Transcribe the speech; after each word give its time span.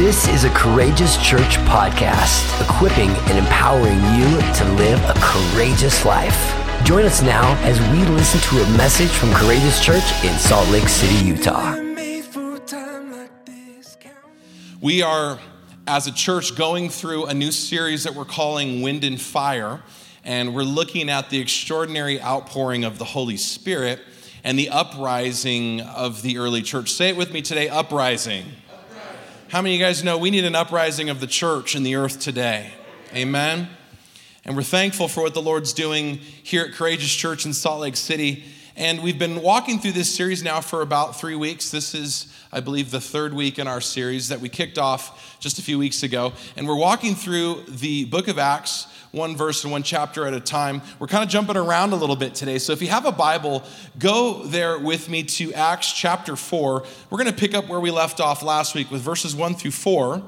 This 0.00 0.28
is 0.28 0.44
a 0.44 0.50
Courageous 0.54 1.18
Church 1.18 1.58
podcast, 1.68 2.58
equipping 2.66 3.10
and 3.10 3.36
empowering 3.36 3.98
you 4.16 4.40
to 4.54 4.64
live 4.78 4.98
a 5.04 5.12
courageous 5.20 6.06
life. 6.06 6.56
Join 6.84 7.04
us 7.04 7.20
now 7.20 7.54
as 7.64 7.78
we 7.92 8.06
listen 8.14 8.40
to 8.48 8.64
a 8.64 8.76
message 8.78 9.10
from 9.10 9.30
Courageous 9.34 9.84
Church 9.84 10.02
in 10.24 10.32
Salt 10.38 10.66
Lake 10.70 10.88
City, 10.88 11.22
Utah. 11.26 11.78
We 14.80 15.02
are, 15.02 15.38
as 15.86 16.06
a 16.06 16.12
church, 16.12 16.56
going 16.56 16.88
through 16.88 17.26
a 17.26 17.34
new 17.34 17.52
series 17.52 18.04
that 18.04 18.14
we're 18.14 18.24
calling 18.24 18.80
Wind 18.80 19.04
and 19.04 19.20
Fire, 19.20 19.82
and 20.24 20.54
we're 20.54 20.62
looking 20.62 21.10
at 21.10 21.28
the 21.28 21.38
extraordinary 21.38 22.18
outpouring 22.22 22.84
of 22.84 22.96
the 22.96 23.04
Holy 23.04 23.36
Spirit 23.36 24.00
and 24.44 24.58
the 24.58 24.70
uprising 24.70 25.82
of 25.82 26.22
the 26.22 26.38
early 26.38 26.62
church. 26.62 26.90
Say 26.90 27.10
it 27.10 27.18
with 27.18 27.34
me 27.34 27.42
today 27.42 27.68
uprising. 27.68 28.46
How 29.50 29.60
many 29.60 29.74
of 29.74 29.80
you 29.80 29.84
guys 29.84 30.04
know 30.04 30.16
we 30.16 30.30
need 30.30 30.44
an 30.44 30.54
uprising 30.54 31.10
of 31.10 31.18
the 31.18 31.26
church 31.26 31.74
in 31.74 31.82
the 31.82 31.96
earth 31.96 32.20
today? 32.20 32.72
Amen. 33.12 33.68
And 34.44 34.54
we're 34.54 34.62
thankful 34.62 35.08
for 35.08 35.24
what 35.24 35.34
the 35.34 35.42
Lord's 35.42 35.72
doing 35.72 36.20
here 36.44 36.66
at 36.66 36.72
Courageous 36.74 37.12
Church 37.12 37.44
in 37.44 37.52
Salt 37.52 37.80
Lake 37.80 37.96
City. 37.96 38.44
And 38.76 39.02
we've 39.02 39.18
been 39.18 39.42
walking 39.42 39.80
through 39.80 39.92
this 39.92 40.14
series 40.14 40.42
now 40.42 40.60
for 40.60 40.80
about 40.80 41.18
three 41.18 41.34
weeks. 41.34 41.70
This 41.70 41.94
is, 41.94 42.32
I 42.52 42.60
believe, 42.60 42.90
the 42.90 43.00
third 43.00 43.34
week 43.34 43.58
in 43.58 43.66
our 43.66 43.80
series 43.80 44.28
that 44.28 44.40
we 44.40 44.48
kicked 44.48 44.78
off 44.78 45.38
just 45.40 45.58
a 45.58 45.62
few 45.62 45.78
weeks 45.78 46.02
ago. 46.02 46.32
And 46.56 46.68
we're 46.68 46.76
walking 46.76 47.14
through 47.14 47.64
the 47.68 48.04
book 48.04 48.28
of 48.28 48.38
Acts 48.38 48.86
one 49.12 49.36
verse 49.36 49.64
and 49.64 49.72
one 49.72 49.82
chapter 49.82 50.24
at 50.24 50.34
a 50.34 50.40
time. 50.40 50.82
We're 51.00 51.08
kind 51.08 51.24
of 51.24 51.30
jumping 51.30 51.56
around 51.56 51.92
a 51.92 51.96
little 51.96 52.14
bit 52.14 52.36
today. 52.36 52.58
So 52.58 52.72
if 52.72 52.80
you 52.80 52.88
have 52.88 53.06
a 53.06 53.12
Bible, 53.12 53.64
go 53.98 54.44
there 54.44 54.78
with 54.78 55.08
me 55.08 55.24
to 55.24 55.52
Acts 55.52 55.92
chapter 55.92 56.36
4. 56.36 56.84
We're 57.10 57.18
going 57.18 57.32
to 57.32 57.38
pick 57.38 57.54
up 57.54 57.66
where 57.66 57.80
we 57.80 57.90
left 57.90 58.20
off 58.20 58.40
last 58.42 58.76
week 58.76 58.88
with 58.88 59.00
verses 59.02 59.34
1 59.34 59.56
through 59.56 59.72
4. 59.72 60.22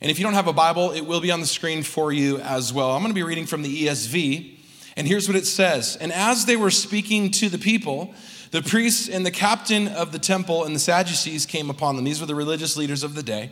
And 0.00 0.10
if 0.10 0.18
you 0.20 0.24
don't 0.24 0.34
have 0.34 0.46
a 0.46 0.52
Bible, 0.52 0.92
it 0.92 1.00
will 1.00 1.20
be 1.20 1.32
on 1.32 1.40
the 1.40 1.46
screen 1.46 1.82
for 1.82 2.12
you 2.12 2.38
as 2.38 2.72
well. 2.72 2.92
I'm 2.92 3.02
going 3.02 3.10
to 3.10 3.14
be 3.14 3.24
reading 3.24 3.46
from 3.46 3.62
the 3.62 3.86
ESV. 3.86 4.53
And 4.96 5.08
here's 5.08 5.28
what 5.28 5.36
it 5.36 5.46
says 5.46 5.96
And 6.00 6.12
as 6.12 6.46
they 6.46 6.56
were 6.56 6.70
speaking 6.70 7.30
to 7.32 7.48
the 7.48 7.58
people, 7.58 8.14
the 8.50 8.62
priests 8.62 9.08
and 9.08 9.26
the 9.26 9.30
captain 9.30 9.88
of 9.88 10.12
the 10.12 10.18
temple 10.18 10.64
and 10.64 10.74
the 10.74 10.80
Sadducees 10.80 11.46
came 11.46 11.70
upon 11.70 11.96
them. 11.96 12.04
These 12.04 12.20
were 12.20 12.26
the 12.26 12.36
religious 12.36 12.76
leaders 12.76 13.02
of 13.02 13.14
the 13.14 13.22
day. 13.22 13.50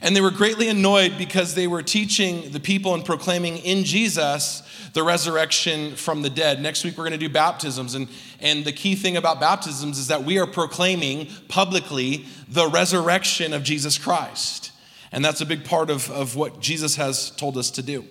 And 0.00 0.16
they 0.16 0.22
were 0.22 0.30
greatly 0.30 0.68
annoyed 0.68 1.18
because 1.18 1.54
they 1.54 1.66
were 1.66 1.82
teaching 1.82 2.52
the 2.52 2.60
people 2.60 2.94
and 2.94 3.04
proclaiming 3.04 3.58
in 3.58 3.84
Jesus 3.84 4.62
the 4.94 5.02
resurrection 5.02 5.94
from 5.94 6.22
the 6.22 6.30
dead. 6.30 6.62
Next 6.62 6.84
week, 6.84 6.96
we're 6.96 7.04
going 7.04 7.12
to 7.12 7.18
do 7.18 7.28
baptisms. 7.28 7.94
And, 7.94 8.08
and 8.40 8.64
the 8.64 8.72
key 8.72 8.94
thing 8.94 9.18
about 9.18 9.40
baptisms 9.40 9.98
is 9.98 10.08
that 10.08 10.24
we 10.24 10.38
are 10.38 10.46
proclaiming 10.46 11.28
publicly 11.48 12.24
the 12.48 12.66
resurrection 12.66 13.52
of 13.52 13.62
Jesus 13.62 13.98
Christ. 13.98 14.72
And 15.12 15.22
that's 15.22 15.42
a 15.42 15.46
big 15.46 15.64
part 15.64 15.90
of, 15.90 16.10
of 16.10 16.34
what 16.34 16.60
Jesus 16.60 16.96
has 16.96 17.30
told 17.32 17.58
us 17.58 17.70
to 17.72 17.82
do. 17.82 18.04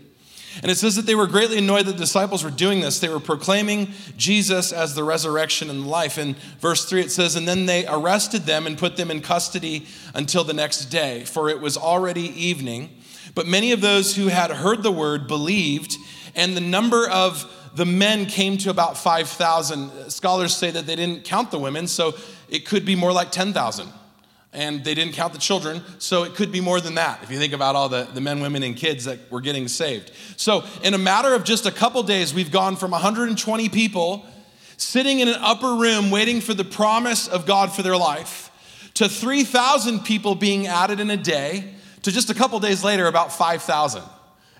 And 0.61 0.71
it 0.71 0.77
says 0.77 0.95
that 0.95 1.05
they 1.05 1.15
were 1.15 1.27
greatly 1.27 1.59
annoyed 1.59 1.85
that 1.85 1.93
the 1.93 1.99
disciples 1.99 2.43
were 2.43 2.49
doing 2.49 2.81
this. 2.81 2.99
They 2.99 3.09
were 3.09 3.19
proclaiming 3.19 3.93
Jesus 4.17 4.73
as 4.73 4.95
the 4.95 5.03
resurrection 5.03 5.69
and 5.69 5.83
the 5.83 5.87
life. 5.87 6.17
In 6.17 6.35
verse 6.59 6.85
3, 6.85 7.01
it 7.01 7.11
says, 7.11 7.35
And 7.35 7.47
then 7.47 7.65
they 7.65 7.85
arrested 7.87 8.43
them 8.43 8.67
and 8.67 8.77
put 8.77 8.97
them 8.97 9.11
in 9.11 9.21
custody 9.21 9.85
until 10.13 10.43
the 10.43 10.53
next 10.53 10.85
day, 10.85 11.23
for 11.23 11.49
it 11.49 11.61
was 11.61 11.77
already 11.77 12.29
evening. 12.41 12.89
But 13.35 13.47
many 13.47 13.71
of 13.71 13.81
those 13.81 14.15
who 14.15 14.27
had 14.27 14.51
heard 14.51 14.83
the 14.83 14.91
word 14.91 15.27
believed, 15.27 15.95
and 16.35 16.57
the 16.57 16.61
number 16.61 17.07
of 17.07 17.49
the 17.75 17.85
men 17.85 18.25
came 18.25 18.57
to 18.57 18.69
about 18.69 18.97
5,000. 18.97 20.09
Scholars 20.09 20.55
say 20.55 20.71
that 20.71 20.87
they 20.87 20.95
didn't 20.95 21.23
count 21.23 21.51
the 21.51 21.59
women, 21.59 21.87
so 21.87 22.15
it 22.49 22.65
could 22.65 22.85
be 22.85 22.95
more 22.95 23.13
like 23.13 23.31
10,000 23.31 23.87
and 24.51 24.83
they 24.83 24.95
didn't 24.95 25.13
count 25.13 25.33
the 25.33 25.39
children, 25.39 25.81
so 25.99 26.23
it 26.23 26.33
could 26.33 26.51
be 26.51 26.59
more 26.59 26.81
than 26.81 26.95
that 26.95 27.21
if 27.21 27.29
you 27.29 27.37
think 27.37 27.53
about 27.53 27.75
all 27.75 27.87
the, 27.87 28.07
the 28.13 28.21
men, 28.21 28.41
women, 28.41 28.63
and 28.63 28.75
kids 28.75 29.05
that 29.05 29.31
were 29.31 29.41
getting 29.41 29.67
saved. 29.67 30.11
So, 30.37 30.63
in 30.83 30.93
a 30.93 30.97
matter 30.97 31.33
of 31.35 31.43
just 31.43 31.65
a 31.65 31.71
couple 31.71 32.01
days, 32.03 32.33
we've 32.33 32.51
gone 32.51 32.75
from 32.75 32.91
120 32.91 33.69
people 33.69 34.25
sitting 34.77 35.19
in 35.19 35.27
an 35.27 35.37
upper 35.39 35.75
room 35.75 36.09
waiting 36.09 36.41
for 36.41 36.53
the 36.53 36.63
promise 36.63 37.27
of 37.27 37.45
God 37.45 37.71
for 37.71 37.83
their 37.83 37.97
life 37.97 38.49
to 38.95 39.07
3,000 39.07 39.99
people 39.99 40.35
being 40.35 40.67
added 40.67 40.99
in 40.99 41.09
a 41.09 41.17
day 41.17 41.73
to 42.01 42.11
just 42.11 42.29
a 42.29 42.33
couple 42.33 42.59
days 42.59 42.83
later, 42.83 43.07
about 43.07 43.31
5,000. 43.31 44.01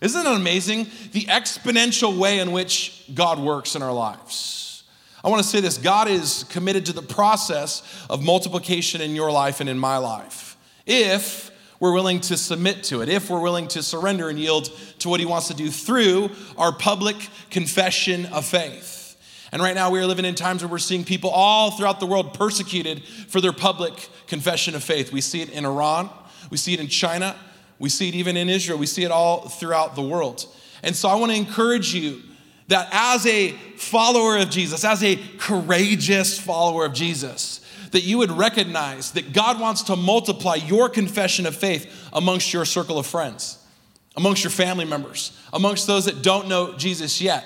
Isn't 0.02 0.26
it 0.26 0.32
amazing? 0.32 0.88
The 1.12 1.26
exponential 1.26 2.18
way 2.18 2.40
in 2.40 2.52
which 2.52 3.06
God 3.14 3.40
works 3.40 3.76
in 3.76 3.82
our 3.82 3.94
lives. 3.94 4.69
I 5.24 5.30
want 5.30 5.42
to 5.44 5.48
say 5.48 5.60
this 5.60 5.78
God 5.78 6.08
is 6.08 6.46
committed 6.50 6.86
to 6.88 6.94
the 6.94 7.02
process 7.02 7.84
of 8.10 8.24
multiplication 8.24 9.02
in 9.02 9.16
your 9.16 9.32
life 9.32 9.60
and 9.60 9.70
in 9.70 9.78
my 9.78 9.98
life. 9.98 10.58
If 10.86 11.52
we're 11.80 11.94
willing 11.94 12.20
to 12.22 12.38
submit 12.38 12.84
to 12.86 13.02
it, 13.02 13.10
if 13.10 13.30
we're 13.30 13.42
willing 13.42 13.68
to 13.70 13.84
surrender 13.84 14.30
and 14.30 14.40
yield 14.40 14.72
to 15.00 15.10
what 15.10 15.20
He 15.20 15.26
wants 15.26 15.48
to 15.48 15.54
do 15.54 15.70
through 15.70 16.30
our 16.58 16.72
public 16.72 17.16
confession 17.50 18.26
of 18.28 18.46
faith. 18.46 18.98
And 19.52 19.62
right 19.62 19.74
now, 19.74 19.90
we 19.90 20.00
are 20.00 20.06
living 20.06 20.26
in 20.26 20.36
times 20.36 20.62
where 20.62 20.70
we're 20.70 20.78
seeing 20.78 21.04
people 21.04 21.32
all 21.32 21.72
throughout 21.72 22.00
the 22.00 22.06
world 22.06 22.34
persecuted 22.34 23.04
for 23.04 23.42
their 23.42 23.54
public 23.54 24.10
confession 24.28 24.76
of 24.76 24.84
faith. 24.84 25.12
We 25.12 25.22
see 25.22 25.42
it 25.42 25.50
in 25.50 25.66
Iran, 25.66 26.10
we 26.52 26.58
see 26.58 26.74
it 26.74 26.80
in 26.80 26.88
China, 26.88 27.36
we 27.80 27.90
see 27.90 28.10
it 28.10 28.16
even 28.16 28.38
in 28.38 28.48
Israel, 28.48 28.78
we 28.78 28.86
see 28.86 29.04
it 29.04 29.12
all 29.12 29.50
throughout 29.50 29.96
the 29.96 30.02
world. 30.02 30.46
And 30.84 30.96
so 30.96 31.10
I 31.10 31.16
want 31.16 31.32
to 31.32 31.38
encourage 31.38 31.94
you 31.94 32.22
that 32.70 32.88
as 32.92 33.26
a 33.26 33.52
follower 33.78 34.38
of 34.38 34.50
Jesus, 34.50 34.86
as 34.86 35.04
a 35.04 35.18
courageous 35.38 36.40
follower 36.40 36.86
of 36.86 36.94
Jesus, 36.94 37.62
that 37.92 38.04
you 38.04 38.20
would 38.20 38.32
recognize 38.32 39.12
that 39.14 39.34
God 39.34 39.60
wants 39.60 39.84
to 39.84 39.96
multiply 39.96 40.56
your 40.56 40.88
confession 40.88 41.48
of 41.48 41.56
faith 41.56 41.92
amongst 42.14 42.54
your 42.54 42.66
circle 42.66 43.00
of 43.00 43.08
friends, 43.08 43.58
amongst 44.16 44.44
your 44.44 44.52
family 44.52 44.86
members, 44.86 45.36
amongst 45.52 45.88
those 45.88 46.06
that 46.06 46.22
don't 46.22 46.48
know 46.48 46.78
Jesus 46.78 47.20
yet. 47.20 47.44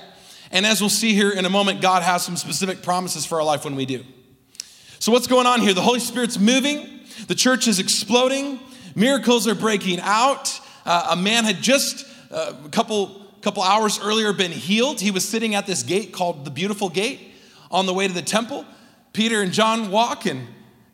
And 0.51 0.66
as 0.66 0.81
we'll 0.81 0.89
see 0.89 1.13
here 1.13 1.31
in 1.31 1.45
a 1.45 1.50
moment, 1.50 1.81
God 1.81 2.03
has 2.03 2.23
some 2.23 2.35
specific 2.35 2.83
promises 2.83 3.25
for 3.25 3.39
our 3.39 3.45
life 3.45 3.63
when 3.63 3.78
we 3.78 3.85
do. 3.85 4.03
So, 5.00 5.12
what's 5.12 5.28
going 5.28 5.47
on 5.47 5.62
here? 5.62 5.73
The 5.73 5.81
Holy 5.81 6.00
Spirit's 6.01 6.38
moving, 6.38 7.00
the 7.28 7.35
church 7.35 7.67
is 7.67 7.79
exploding, 7.79 8.59
miracles 8.94 9.47
are 9.47 9.56
breaking 9.56 10.00
out. 10.01 10.59
Uh, 10.85 11.07
a 11.12 11.16
man 11.16 11.45
had 11.45 11.62
just, 11.62 12.06
uh, 12.29 12.53
a 12.66 12.69
couple 12.69 13.22
couple 13.43 13.61
hours 13.61 13.99
earlier 14.01 14.31
been 14.31 14.51
healed. 14.51 15.01
He 15.01 15.11
was 15.11 15.27
sitting 15.27 15.53
at 15.53 15.67
this 15.67 15.83
gate 15.83 16.13
called 16.13 16.45
the 16.45 16.51
Beautiful 16.51 16.87
Gate 16.87 17.33
on 17.69 17.85
the 17.85 17.93
way 17.93 18.07
to 18.07 18.13
the 18.13 18.21
temple. 18.21 18.65
Peter 19.11 19.41
and 19.41 19.51
John 19.51 19.91
walk 19.91 20.25
and 20.25 20.47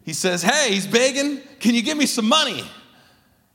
he 0.04 0.14
says, 0.14 0.42
Hey, 0.42 0.74
he's 0.74 0.88
begging, 0.88 1.42
can 1.60 1.76
you 1.76 1.84
give 1.84 1.98
me 1.98 2.08
some 2.08 2.28
money? 2.28 2.64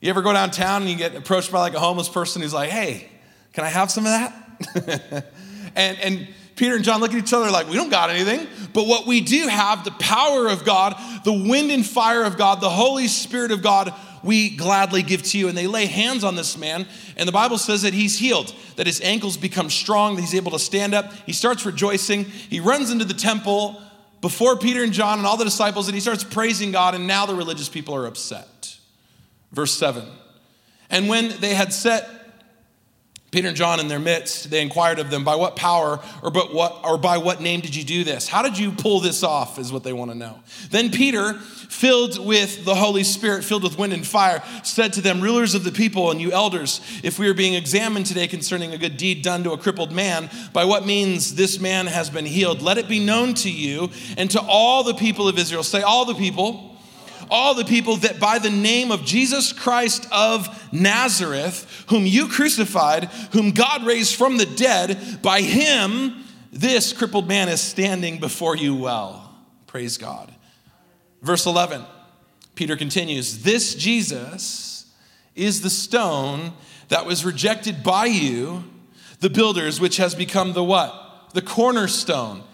You 0.00 0.10
ever 0.10 0.22
go 0.22 0.33
downtown 0.33 0.83
and 0.83 0.91
you 0.91 0.97
get 0.97 1.16
approached 1.16 1.50
by 1.50 1.59
like 1.59 1.75
a 1.75 1.81
homeless 1.81 2.09
person 2.09 2.41
who's 2.41 2.54
like, 2.54 2.71
Hey, 2.71 3.09
can 3.53 3.65
I 3.65 3.69
have 3.69 3.91
some 3.91 4.06
of 4.06 4.12
that? 4.12 5.33
and, 5.75 5.99
and 5.99 6.28
Peter 6.54 6.77
and 6.77 6.84
John 6.84 7.00
look 7.00 7.12
at 7.12 7.19
each 7.19 7.33
other 7.33 7.50
like, 7.50 7.69
we 7.69 7.75
don't 7.75 7.91
got 7.91 8.10
anything. 8.10 8.47
But 8.72 8.87
what 8.87 9.09
we 9.09 9.21
do 9.21 9.49
have, 9.49 9.84
the 9.84 9.91
power 9.93 10.49
of 10.49 10.65
God, 10.65 10.94
the 11.25 11.33
wind 11.33 11.72
and 11.72 11.84
fire 11.84 12.22
of 12.22 12.38
God, 12.38 12.60
the 12.60 12.71
Holy 12.71 13.09
Spirit 13.09 13.50
of 13.50 13.60
God 13.60 13.93
we 14.25 14.57
gladly 14.57 15.03
give 15.03 15.23
to 15.23 15.39
you. 15.39 15.49
And 15.49 15.57
they 15.57 15.67
lay 15.67 15.87
hands 15.87 16.25
on 16.25 16.35
this 16.35 16.57
man, 16.57 16.87
and 17.17 17.29
the 17.29 17.33
Bible 17.33 17.59
says 17.59 17.83
that 17.83 17.95
he's 17.95 18.19
healed, 18.19 18.55
that 18.77 18.87
his 18.87 19.01
ankles 19.03 19.37
become 19.37 19.71
strong, 19.71 20.17
that 20.17 20.23
he's 20.23 20.35
able 20.35 20.53
to 20.53 20.59
stand 20.59 20.95
up. 20.95 21.12
He 21.27 21.33
starts 21.33 21.65
rejoicing. 21.67 22.25
He 22.25 22.61
runs 22.61 22.91
into 22.91 23.05
the 23.05 23.15
temple 23.15 23.81
before 24.21 24.57
Peter 24.57 24.83
and 24.83 24.93
John 24.93 25.19
and 25.19 25.27
all 25.27 25.37
the 25.37 25.45
disciples, 25.45 25.87
and 25.87 25.95
he 25.95 26.01
starts 26.01 26.25
praising 26.25 26.73
God, 26.73 26.95
and 26.95 27.07
now 27.07 27.27
the 27.27 27.34
religious 27.34 27.69
people 27.69 27.95
are 27.95 28.07
upset. 28.07 28.79
Verse 29.53 29.73
7 29.73 30.05
And 30.89 31.09
when 31.09 31.39
they 31.41 31.55
had 31.55 31.73
set 31.73 32.09
Peter 33.34 33.49
and 33.49 33.56
John 33.56 33.81
in 33.81 33.89
their 33.89 33.99
midst, 33.99 34.49
they 34.49 34.62
inquired 34.62 35.00
of 35.00 35.11
them, 35.11 35.25
By 35.25 35.34
what 35.34 35.56
power 35.56 35.99
or, 36.22 36.31
but 36.31 36.55
what, 36.55 36.84
or 36.84 36.97
by 36.97 37.19
what 37.19 37.41
name 37.41 37.61
did 37.61 37.75
you 37.75 37.83
do 37.83 38.05
this? 38.05 38.28
How 38.28 38.43
did 38.43 38.56
you 38.56 38.71
pull 38.71 39.00
this 39.00 39.25
off? 39.25 39.59
Is 39.59 39.72
what 39.72 39.83
they 39.83 39.93
want 39.93 40.12
to 40.12 40.17
know. 40.17 40.39
Then 40.71 40.93
Peter, 40.93 41.34
filled 41.34 42.25
with 42.25 42.65
the 42.65 42.77
Holy 42.77 43.03
Spirit, 43.03 43.43
filled 43.43 43.65
with 43.65 43.77
wind 43.77 43.93
and 43.93 44.06
fire, 44.06 44.41
said 44.62 44.93
to 44.93 45.00
them, 45.00 45.21
Rulers 45.21 45.57
of 45.57 45.65
the 45.65 45.72
people 45.72 46.13
and 46.13 46.21
you 46.21 46.31
elders, 46.31 46.81
if 47.03 47.19
we 47.19 47.28
are 47.28 47.34
being 47.34 47.54
examined 47.54 48.07
today 48.07 48.28
concerning 48.28 48.72
a 48.72 48.78
good 48.78 48.97
deed 48.97 49.22
done 49.22 49.42
to 49.42 49.51
a 49.51 49.59
crippled 49.59 49.91
man, 49.91 50.31
by 50.53 50.65
what 50.65 50.86
means 50.86 51.34
this 51.34 51.59
man 51.59 51.89
has 51.89 52.10
been 52.10 52.27
healed, 52.27 52.63
let 52.63 52.78
it 52.78 52.86
be 52.86 53.04
known 53.04 53.34
to 53.34 53.51
you 53.51 53.91
and 54.16 54.31
to 54.31 54.41
all 54.41 54.84
the 54.84 54.95
people 54.95 55.27
of 55.27 55.36
Israel. 55.39 55.65
Say, 55.65 55.83
all 55.83 56.04
the 56.04 56.15
people 56.15 56.73
all 57.30 57.54
the 57.54 57.65
people 57.65 57.97
that 57.97 58.21
by 58.21 58.38
the 58.38 58.50
name 58.50 58.91
of 58.91 59.04
Jesus 59.04 59.53
Christ 59.53 60.06
of 60.10 60.72
Nazareth, 60.72 61.84
whom 61.88 62.06
you 62.06 62.28
crucified, 62.28 63.04
whom 63.32 63.53
God 63.53 63.84
raised 63.84 64.16
from 64.16 64.36
the 64.36 64.47
dead, 64.47 65.21
by 65.22 65.41
him 65.41 66.24
this 66.53 66.92
crippled 66.92 67.26
man 67.26 67.48
is 67.48 67.60
standing 67.60 68.18
before 68.21 68.56
you 68.56 68.76
well. 68.76 69.34
Praise 69.66 69.98
God. 69.98 70.32
Verse 71.21 71.47
11, 71.47 71.82
Peter 72.54 72.76
continues 72.76 73.42
This 73.42 73.74
Jesus 73.74 74.86
is 75.34 75.62
the 75.62 75.71
stone 75.71 76.53
that 76.88 77.06
was 77.06 77.24
rejected 77.24 77.82
by 77.82 78.06
you, 78.06 78.62
the 79.18 79.30
builders, 79.30 79.80
which 79.80 79.97
has 79.97 80.15
become 80.15 80.53
the 80.53 80.62
what? 80.62 81.30
The 81.32 81.42
cornerstone. 81.42 82.44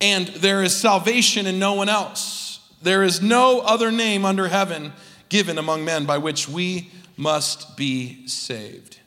And 0.00 0.28
there 0.28 0.62
is 0.62 0.76
salvation 0.76 1.46
in 1.46 1.58
no 1.58 1.74
one 1.74 1.88
else. 1.88 2.43
There 2.84 3.02
is 3.02 3.22
no 3.22 3.60
other 3.60 3.90
name 3.90 4.26
under 4.26 4.48
heaven 4.48 4.92
given 5.30 5.56
among 5.56 5.86
men 5.86 6.04
by 6.04 6.18
which 6.18 6.48
we 6.48 6.90
must 7.16 7.78
be 7.78 8.28
saved. 8.28 8.98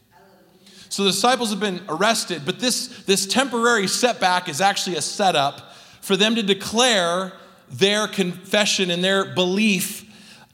So 0.90 1.04
the 1.04 1.12
disciples 1.12 1.52
have 1.52 1.60
been 1.60 1.82
arrested, 1.88 2.42
but 2.44 2.60
this, 2.60 2.88
this 3.04 3.28
temporary 3.28 3.88
setback 3.88 4.50
is 4.50 4.62
actually 4.62 4.96
a 4.96 5.02
setup 5.02 5.74
for 6.02 6.18
them 6.18 6.34
to 6.36 6.44
declare 6.44 7.34
their 7.70 8.08
confession 8.08 8.90
and 8.90 9.04
their 9.04 9.36
belief 9.36 10.06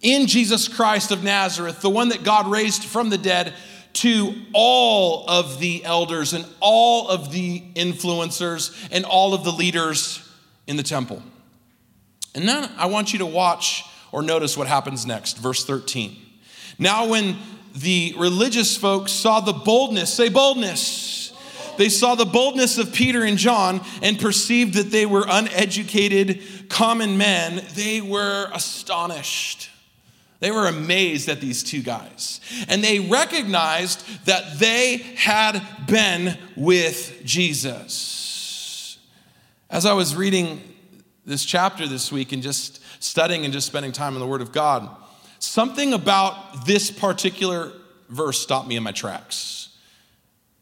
in 0.02 0.28
Jesus 0.28 0.68
Christ 0.68 1.12
of 1.12 1.24
Nazareth, 1.24 1.80
the 1.80 1.90
one 1.90 2.10
that 2.10 2.26
God 2.26 2.52
raised 2.52 2.84
from 2.84 3.10
the 3.10 3.18
dead, 3.18 3.54
to 3.94 4.34
all 4.52 5.30
of 5.30 5.62
the 5.62 5.86
elders 5.86 6.34
and 6.34 6.46
all 6.60 7.08
of 7.08 7.32
the 7.32 7.64
influencers 7.76 8.76
and 8.92 9.06
all 9.06 9.34
of 9.34 9.46
the 9.46 9.52
leaders 9.52 10.30
in 10.68 10.76
the 10.76 10.84
temple. 10.84 11.24
And 12.36 12.48
then 12.48 12.70
I 12.78 12.88
want 12.88 13.14
you 13.14 13.20
to 13.20 13.26
watch 13.26 13.86
or 14.12 14.22
notice 14.22 14.58
what 14.58 14.68
happens 14.68 15.06
next, 15.06 15.38
verse 15.38 15.66
13. 15.66 16.16
Now, 16.80 17.08
when 17.08 17.38
the 17.76 18.14
religious 18.18 18.78
folks 18.78 19.12
saw 19.12 19.40
the 19.40 19.54
boldness, 19.54 20.14
say 20.14 20.30
boldness. 20.30 21.34
They 21.78 21.90
saw 21.90 22.14
the 22.14 22.26
boldness 22.26 22.78
of 22.78 22.94
Peter 22.94 23.24
and 23.24 23.38
John 23.38 23.82
and 24.04 24.20
perceived 24.20 24.76
that 24.76 24.92
they 24.92 25.08
were 25.08 25.26
uneducated, 25.28 26.70
common 26.70 27.18
men. 27.18 27.64
They 27.74 28.00
were 28.00 28.48
astonished. 28.54 29.72
They 30.40 30.52
were 30.52 30.68
amazed 30.68 31.30
at 31.30 31.42
these 31.42 31.64
two 31.64 31.82
guys. 31.82 32.42
And 32.68 32.84
they 32.84 33.00
recognized 33.00 34.26
that 34.26 34.60
they 34.60 34.98
had 35.16 35.66
been 35.88 36.38
with 36.56 37.22
Jesus. 37.24 39.00
As 39.70 39.88
I 39.88 39.94
was 39.94 40.16
reading 40.16 40.62
this 41.26 41.46
chapter 41.46 41.88
this 41.88 42.12
week 42.12 42.32
and 42.32 42.44
just 42.44 42.82
studying 43.02 43.44
and 43.46 43.54
just 43.54 43.68
spending 43.68 43.92
time 43.92 44.14
in 44.14 44.20
the 44.20 44.28
Word 44.28 44.42
of 44.42 44.52
God, 44.52 44.90
Something 45.44 45.94
about 45.94 46.66
this 46.66 46.90
particular 46.90 47.74
verse 48.08 48.40
stopped 48.40 48.66
me 48.66 48.78
in 48.78 48.84
my 48.84 48.94
tracks. 48.94 49.76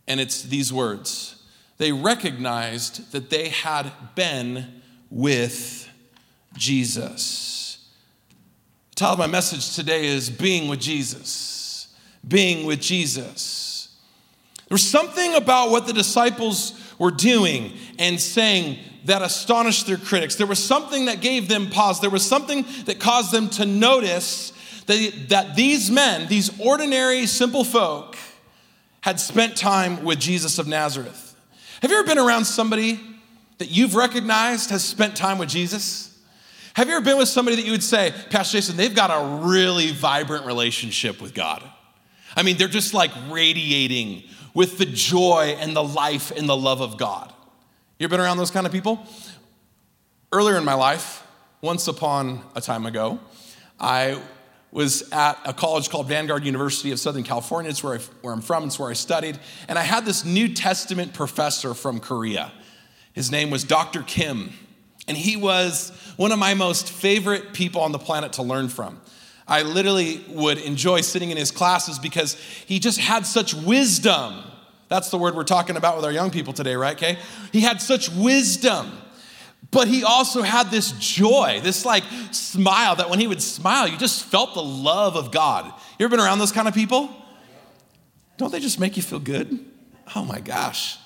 And 0.08 0.20
it's 0.20 0.42
these 0.42 0.74
words 0.74 1.36
They 1.78 1.92
recognized 1.92 3.12
that 3.12 3.30
they 3.30 3.50
had 3.50 3.92
been 4.16 4.82
with 5.12 5.88
Jesus. 6.58 7.88
The 8.90 8.96
title 8.96 9.14
of 9.14 9.20
my 9.20 9.28
message 9.28 9.76
today 9.76 10.08
is 10.08 10.32
Being 10.32 10.68
with 10.68 10.80
Jesus. 10.80 11.96
Being 12.28 12.66
with 12.66 12.82
Jesus. 12.82 13.96
There 14.68 14.74
was 14.74 14.84
something 14.84 15.36
about 15.36 15.70
what 15.70 15.86
the 15.86 15.94
disciples 15.94 16.74
were 16.98 17.12
doing 17.12 17.74
and 18.00 18.20
saying 18.20 18.80
that 19.06 19.22
astonished 19.22 19.88
their 19.88 19.98
critics. 19.98 20.36
There 20.36 20.48
was 20.48 20.64
something 20.64 21.06
that 21.06 21.22
gave 21.22 21.48
them 21.48 21.70
pause. 21.70 22.00
There 22.00 22.10
was 22.10 22.26
something 22.26 22.66
that 22.86 23.00
caused 23.00 23.32
them 23.32 23.50
to 23.52 23.66
notice 23.66 24.54
that, 24.86 25.30
that 25.30 25.56
these 25.56 25.90
men, 25.90 26.28
these 26.28 26.60
ordinary, 26.60 27.26
simple 27.26 27.64
folk, 27.64 28.18
had 29.02 29.20
spent 29.20 29.58
time 29.58 30.04
with 30.04 30.20
Jesus 30.20 30.60
of 30.60 30.68
Nazareth. 30.68 31.36
Have 31.82 31.90
you 31.90 31.98
ever 31.98 32.08
been 32.08 32.20
around 32.20 32.46
somebody 32.46 33.00
that 33.58 33.72
you've 33.72 33.96
recognized 33.96 34.70
has 34.70 34.84
spent 34.84 35.16
time 35.16 35.38
with 35.38 35.50
Jesus? 35.50 36.20
Have 36.74 36.88
you 36.88 36.96
ever 36.96 37.04
been 37.04 37.18
with 37.18 37.28
somebody 37.28 37.58
that 37.58 37.66
you 37.66 37.72
would 37.72 37.84
say, 37.84 38.14
Pastor 38.30 38.58
Jason, 38.58 38.78
they've 38.78 38.96
got 38.96 39.10
a 39.10 39.46
really 39.46 39.92
vibrant 39.92 40.46
relationship 40.46 41.22
with 41.22 41.34
God? 41.34 41.64
I 42.36 42.44
mean, 42.44 42.58
they're 42.58 42.68
just 42.68 42.94
like 42.94 43.12
radiating 43.30 44.24
with 44.54 44.78
the 44.78 44.86
joy 44.86 45.56
and 45.60 45.76
the 45.76 45.84
life 45.84 46.32
and 46.32 46.48
the 46.48 46.56
love 46.56 46.82
of 46.82 46.98
God. 46.98 47.34
You 48.02 48.06
ever 48.06 48.18
been 48.18 48.22
around 48.22 48.38
those 48.38 48.50
kind 48.50 48.66
of 48.66 48.72
people? 48.72 49.06
Earlier 50.32 50.58
in 50.58 50.66
my 50.66 50.74
life, 50.74 51.24
once 51.62 51.88
upon 51.88 52.42
a 52.56 52.60
time 52.60 52.88
ago, 52.88 53.20
I 53.80 54.20
was 54.72 55.08
at 55.12 55.38
a 55.46 55.54
college 55.54 55.92
called 55.92 56.08
Vanguard 56.08 56.44
University 56.44 56.90
of 56.92 57.00
Southern 57.00 57.22
California. 57.22 57.70
It's 57.70 57.84
where, 57.84 58.00
I, 58.00 58.02
where 58.24 58.34
I'm 58.34 58.42
from, 58.42 58.64
it's 58.64 58.80
where 58.80 58.90
I 58.90 58.94
studied. 58.94 59.38
And 59.68 59.78
I 59.78 59.84
had 59.84 60.04
this 60.04 60.26
New 60.26 60.52
Testament 60.52 61.14
professor 61.14 61.76
from 61.76 62.00
Korea. 62.00 62.52
His 63.14 63.30
name 63.30 63.52
was 63.52 63.64
Dr. 63.64 64.02
Kim. 64.02 64.52
And 65.08 65.16
he 65.16 65.38
was 65.38 65.92
one 66.18 66.32
of 66.32 66.40
my 66.40 66.56
most 66.56 66.90
favorite 66.90 67.54
people 67.54 67.82
on 67.82 67.92
the 67.92 68.00
planet 68.00 68.34
to 68.34 68.42
learn 68.42 68.70
from. 68.70 69.00
I 69.48 69.62
literally 69.62 70.26
would 70.30 70.58
enjoy 70.58 71.02
sitting 71.02 71.30
in 71.30 71.38
his 71.38 71.52
classes 71.52 72.00
because 72.00 72.34
he 72.66 72.80
just 72.80 72.98
had 72.98 73.28
such 73.28 73.54
wisdom. 73.54 74.42
That's 74.92 75.10
the 75.10 75.18
word 75.18 75.36
we're 75.36 75.46
talking 75.46 75.78
about 75.78 75.96
with 75.96 76.04
our 76.04 76.12
young 76.12 76.32
people 76.32 76.52
today, 76.52 76.76
right, 76.76 76.98
Kay? 76.98 77.18
He 77.54 77.62
had 77.62 77.82
such 77.82 78.10
wisdom. 78.10 78.92
But 79.72 79.88
he 79.88 80.04
also 80.04 80.42
had 80.42 80.70
this 80.70 80.92
joy, 80.92 81.62
this 81.64 81.86
like 81.86 82.04
smile 82.32 82.98
that 82.98 83.10
when 83.10 83.18
he 83.18 83.26
would 83.26 83.42
smile, 83.42 83.88
you 83.88 83.98
just 83.98 84.26
felt 84.26 84.54
the 84.54 84.62
love 84.62 85.16
of 85.16 85.32
God. 85.32 85.66
You 85.98 86.04
ever 86.04 86.18
been 86.18 86.20
around 86.20 86.40
those 86.40 86.52
kind 86.52 86.68
of 86.68 86.74
people? 86.74 87.10
Don't 88.36 88.52
they 88.52 88.60
just 88.60 88.82
make 88.82 88.98
you 88.98 89.02
feel 89.02 89.20
good? 89.20 89.66
Oh 90.14 90.26
my 90.26 90.42
gosh. 90.42 90.98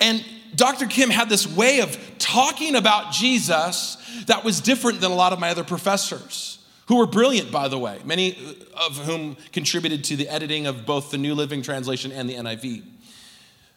And 0.00 0.24
Dr. 0.54 0.86
Kim 0.86 1.10
had 1.10 1.28
this 1.28 1.46
way 1.46 1.82
of 1.82 1.98
talking 2.18 2.74
about 2.74 3.12
Jesus 3.12 3.98
that 4.28 4.44
was 4.44 4.62
different 4.62 5.02
than 5.02 5.10
a 5.10 5.14
lot 5.14 5.34
of 5.34 5.38
my 5.38 5.50
other 5.50 5.64
professors, 5.64 6.57
who 6.88 6.96
were 6.96 7.06
brilliant, 7.06 7.52
by 7.52 7.68
the 7.68 7.78
way, 7.78 7.98
many 8.04 8.36
of 8.74 8.96
whom 9.04 9.36
contributed 9.52 10.04
to 10.04 10.16
the 10.16 10.26
editing 10.28 10.66
of 10.66 10.86
both 10.86 11.10
the 11.10 11.18
New 11.18 11.34
Living 11.34 11.62
Translation 11.62 12.10
and 12.10 12.28
the 12.28 12.34
NIV. 12.34 12.82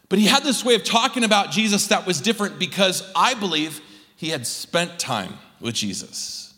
But 0.08 0.18
he 0.18 0.26
had 0.26 0.44
this 0.44 0.64
way 0.64 0.76
of 0.76 0.84
talking 0.84 1.24
about 1.24 1.52
Jesus 1.52 1.88
that 1.88 2.08
was 2.08 2.22
different 2.22 2.58
because 2.58 3.04
I 3.16 3.34
believe 3.34 3.82
he 4.16 4.30
had 4.30 4.48
spent 4.48 4.98
time 4.98 5.34
with 5.60 5.76
Jesus. 5.76 6.54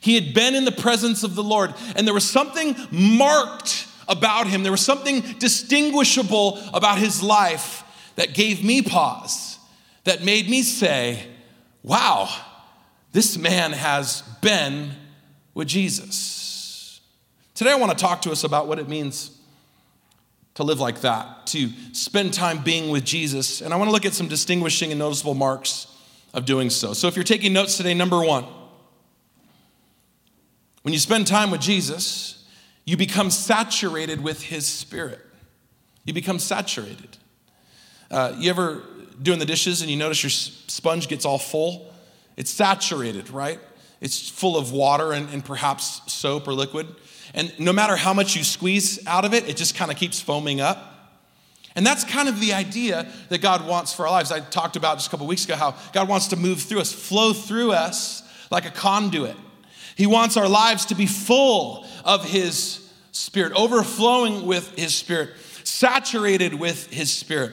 He 0.00 0.14
had 0.14 0.32
been 0.32 0.54
in 0.54 0.64
the 0.64 0.72
presence 0.72 1.24
of 1.24 1.34
the 1.34 1.42
Lord, 1.42 1.74
and 1.96 2.06
there 2.06 2.14
was 2.14 2.28
something 2.28 2.76
marked 2.92 3.88
about 4.08 4.46
him. 4.46 4.62
There 4.62 4.72
was 4.72 4.84
something 4.84 5.22
distinguishable 5.40 6.60
about 6.72 6.98
his 6.98 7.20
life 7.20 7.82
that 8.14 8.32
gave 8.32 8.62
me 8.62 8.80
pause, 8.80 9.58
that 10.04 10.22
made 10.22 10.48
me 10.48 10.62
say, 10.62 11.26
wow, 11.82 12.28
this 13.10 13.36
man 13.36 13.72
has 13.72 14.22
been 14.40 14.92
with 15.56 15.66
Jesus. 15.66 17.00
Today, 17.54 17.72
I 17.72 17.76
want 17.76 17.90
to 17.90 17.96
talk 17.96 18.20
to 18.22 18.30
us 18.30 18.44
about 18.44 18.68
what 18.68 18.78
it 18.78 18.90
means 18.90 19.40
to 20.52 20.62
live 20.62 20.80
like 20.80 21.00
that, 21.00 21.46
to 21.46 21.70
spend 21.92 22.34
time 22.34 22.62
being 22.62 22.90
with 22.90 23.06
Jesus. 23.06 23.62
And 23.62 23.72
I 23.72 23.78
want 23.78 23.88
to 23.88 23.92
look 23.92 24.04
at 24.04 24.12
some 24.12 24.28
distinguishing 24.28 24.92
and 24.92 24.98
noticeable 24.98 25.32
marks 25.32 25.86
of 26.34 26.44
doing 26.44 26.68
so. 26.68 26.92
So 26.92 27.08
if 27.08 27.16
you're 27.16 27.24
taking 27.24 27.54
notes 27.54 27.78
today, 27.78 27.94
number 27.94 28.22
one, 28.22 28.44
when 30.82 30.92
you 30.92 31.00
spend 31.00 31.26
time 31.26 31.50
with 31.50 31.62
Jesus, 31.62 32.44
you 32.84 32.98
become 32.98 33.30
saturated 33.30 34.22
with 34.22 34.42
his 34.42 34.66
spirit. 34.66 35.20
You 36.04 36.12
become 36.12 36.38
saturated. 36.38 37.16
Uh, 38.10 38.34
you 38.36 38.50
ever 38.50 38.82
doing 39.22 39.38
the 39.38 39.46
dishes 39.46 39.80
and 39.80 39.90
you 39.90 39.96
notice 39.96 40.22
your 40.22 40.28
sponge 40.28 41.08
gets 41.08 41.24
all 41.24 41.38
full? 41.38 41.94
It's 42.36 42.50
saturated, 42.50 43.30
right? 43.30 43.58
It's 44.00 44.28
full 44.28 44.56
of 44.56 44.72
water 44.72 45.12
and, 45.12 45.28
and 45.30 45.44
perhaps 45.44 46.00
soap 46.12 46.48
or 46.48 46.52
liquid. 46.52 46.86
And 47.34 47.52
no 47.58 47.72
matter 47.72 47.96
how 47.96 48.12
much 48.12 48.36
you 48.36 48.44
squeeze 48.44 49.04
out 49.06 49.24
of 49.24 49.34
it, 49.34 49.48
it 49.48 49.56
just 49.56 49.74
kind 49.74 49.90
of 49.90 49.96
keeps 49.96 50.20
foaming 50.20 50.60
up. 50.60 50.94
And 51.74 51.86
that's 51.86 52.04
kind 52.04 52.28
of 52.28 52.40
the 52.40 52.54
idea 52.54 53.06
that 53.28 53.42
God 53.42 53.66
wants 53.66 53.92
for 53.92 54.06
our 54.06 54.12
lives. 54.12 54.32
I 54.32 54.40
talked 54.40 54.76
about 54.76 54.96
just 54.96 55.08
a 55.08 55.10
couple 55.10 55.26
weeks 55.26 55.44
ago 55.44 55.56
how 55.56 55.74
God 55.92 56.08
wants 56.08 56.28
to 56.28 56.36
move 56.36 56.62
through 56.62 56.80
us, 56.80 56.92
flow 56.92 57.34
through 57.34 57.72
us 57.72 58.22
like 58.50 58.64
a 58.64 58.70
conduit. 58.70 59.36
He 59.94 60.06
wants 60.06 60.36
our 60.36 60.48
lives 60.48 60.86
to 60.86 60.94
be 60.94 61.06
full 61.06 61.86
of 62.04 62.24
His 62.24 62.90
Spirit, 63.12 63.52
overflowing 63.54 64.46
with 64.46 64.74
His 64.78 64.94
Spirit, 64.94 65.30
saturated 65.64 66.54
with 66.54 66.90
His 66.92 67.12
Spirit. 67.12 67.52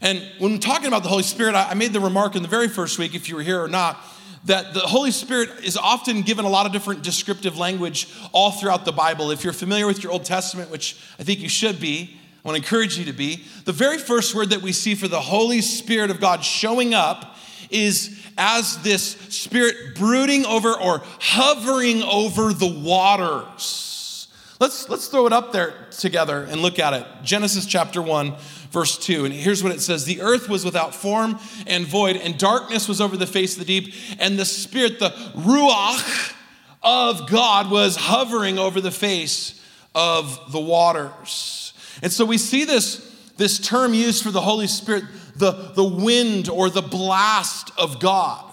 And 0.00 0.22
when 0.38 0.58
talking 0.60 0.86
about 0.86 1.02
the 1.02 1.08
Holy 1.08 1.22
Spirit, 1.22 1.54
I 1.54 1.74
made 1.74 1.92
the 1.92 2.00
remark 2.00 2.36
in 2.36 2.42
the 2.42 2.48
very 2.48 2.68
first 2.68 2.98
week, 2.98 3.14
if 3.14 3.28
you 3.28 3.36
were 3.36 3.42
here 3.42 3.62
or 3.62 3.68
not, 3.68 3.98
that 4.46 4.74
the 4.74 4.80
Holy 4.80 5.10
Spirit 5.10 5.50
is 5.62 5.76
often 5.76 6.22
given 6.22 6.44
a 6.44 6.48
lot 6.48 6.66
of 6.66 6.72
different 6.72 7.02
descriptive 7.02 7.58
language 7.58 8.08
all 8.32 8.52
throughout 8.52 8.84
the 8.84 8.92
Bible. 8.92 9.30
If 9.30 9.44
you're 9.44 9.52
familiar 9.52 9.86
with 9.86 10.02
your 10.02 10.12
Old 10.12 10.24
Testament, 10.24 10.70
which 10.70 10.96
I 11.18 11.24
think 11.24 11.40
you 11.40 11.48
should 11.48 11.80
be, 11.80 12.16
I 12.44 12.48
want 12.48 12.56
to 12.56 12.62
encourage 12.62 12.96
you 12.96 13.04
to 13.06 13.12
be, 13.12 13.44
the 13.64 13.72
very 13.72 13.98
first 13.98 14.34
word 14.34 14.50
that 14.50 14.62
we 14.62 14.72
see 14.72 14.94
for 14.94 15.08
the 15.08 15.20
Holy 15.20 15.60
Spirit 15.60 16.10
of 16.10 16.20
God 16.20 16.44
showing 16.44 16.94
up 16.94 17.36
is 17.70 18.24
as 18.38 18.80
this 18.82 19.12
spirit 19.30 19.96
brooding 19.96 20.46
over 20.46 20.72
or 20.72 21.02
hovering 21.20 22.02
over 22.04 22.52
the 22.52 22.68
waters. 22.68 24.28
Let's, 24.60 24.88
let's 24.88 25.08
throw 25.08 25.26
it 25.26 25.32
up 25.32 25.52
there 25.52 25.74
together 25.90 26.44
and 26.44 26.62
look 26.62 26.78
at 26.78 26.94
it. 26.94 27.06
Genesis 27.22 27.66
chapter 27.66 28.00
1, 28.00 28.34
verse 28.76 28.98
2. 28.98 29.24
And 29.24 29.32
here's 29.32 29.62
what 29.62 29.72
it 29.72 29.80
says 29.80 30.04
The 30.04 30.20
earth 30.20 30.50
was 30.50 30.62
without 30.62 30.94
form 30.94 31.38
and 31.66 31.86
void, 31.86 32.16
and 32.16 32.36
darkness 32.36 32.86
was 32.86 33.00
over 33.00 33.16
the 33.16 33.26
face 33.26 33.54
of 33.54 33.60
the 33.60 33.80
deep, 33.80 33.94
and 34.18 34.38
the 34.38 34.44
Spirit, 34.44 34.98
the 34.98 35.08
Ruach 35.34 36.34
of 36.82 37.26
God, 37.26 37.70
was 37.70 37.96
hovering 37.96 38.58
over 38.58 38.82
the 38.82 38.90
face 38.90 39.58
of 39.94 40.52
the 40.52 40.60
waters. 40.60 41.72
And 42.02 42.12
so 42.12 42.26
we 42.26 42.36
see 42.36 42.64
this, 42.66 42.98
this 43.38 43.58
term 43.58 43.94
used 43.94 44.22
for 44.22 44.30
the 44.30 44.42
Holy 44.42 44.66
Spirit, 44.66 45.04
the, 45.34 45.52
the 45.74 45.82
wind 45.82 46.50
or 46.50 46.68
the 46.68 46.82
blast 46.82 47.70
of 47.78 47.98
God. 47.98 48.44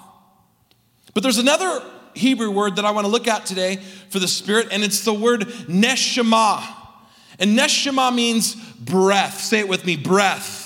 But 1.14 1.24
there's 1.24 1.38
another 1.38 1.84
Hebrew 2.14 2.50
word 2.50 2.78
that 2.78 2.86
I 2.86 2.92
want 2.92 3.04
to 3.04 3.12
look 3.12 3.28
at 3.28 3.46
today 3.46 3.76
for 4.08 4.20
the 4.20 4.30
Spirit, 4.30 4.70
and 4.72 4.86
it's 4.86 5.04
the 5.04 5.14
word 5.14 5.42
neshama. 5.68 6.83
And 7.40 7.58
neshama 7.58 8.14
means 8.14 8.56
breath. 8.56 9.40
Say 9.40 9.60
it 9.60 9.68
with 9.68 9.86
me 9.86 9.96
breath. 9.96 10.64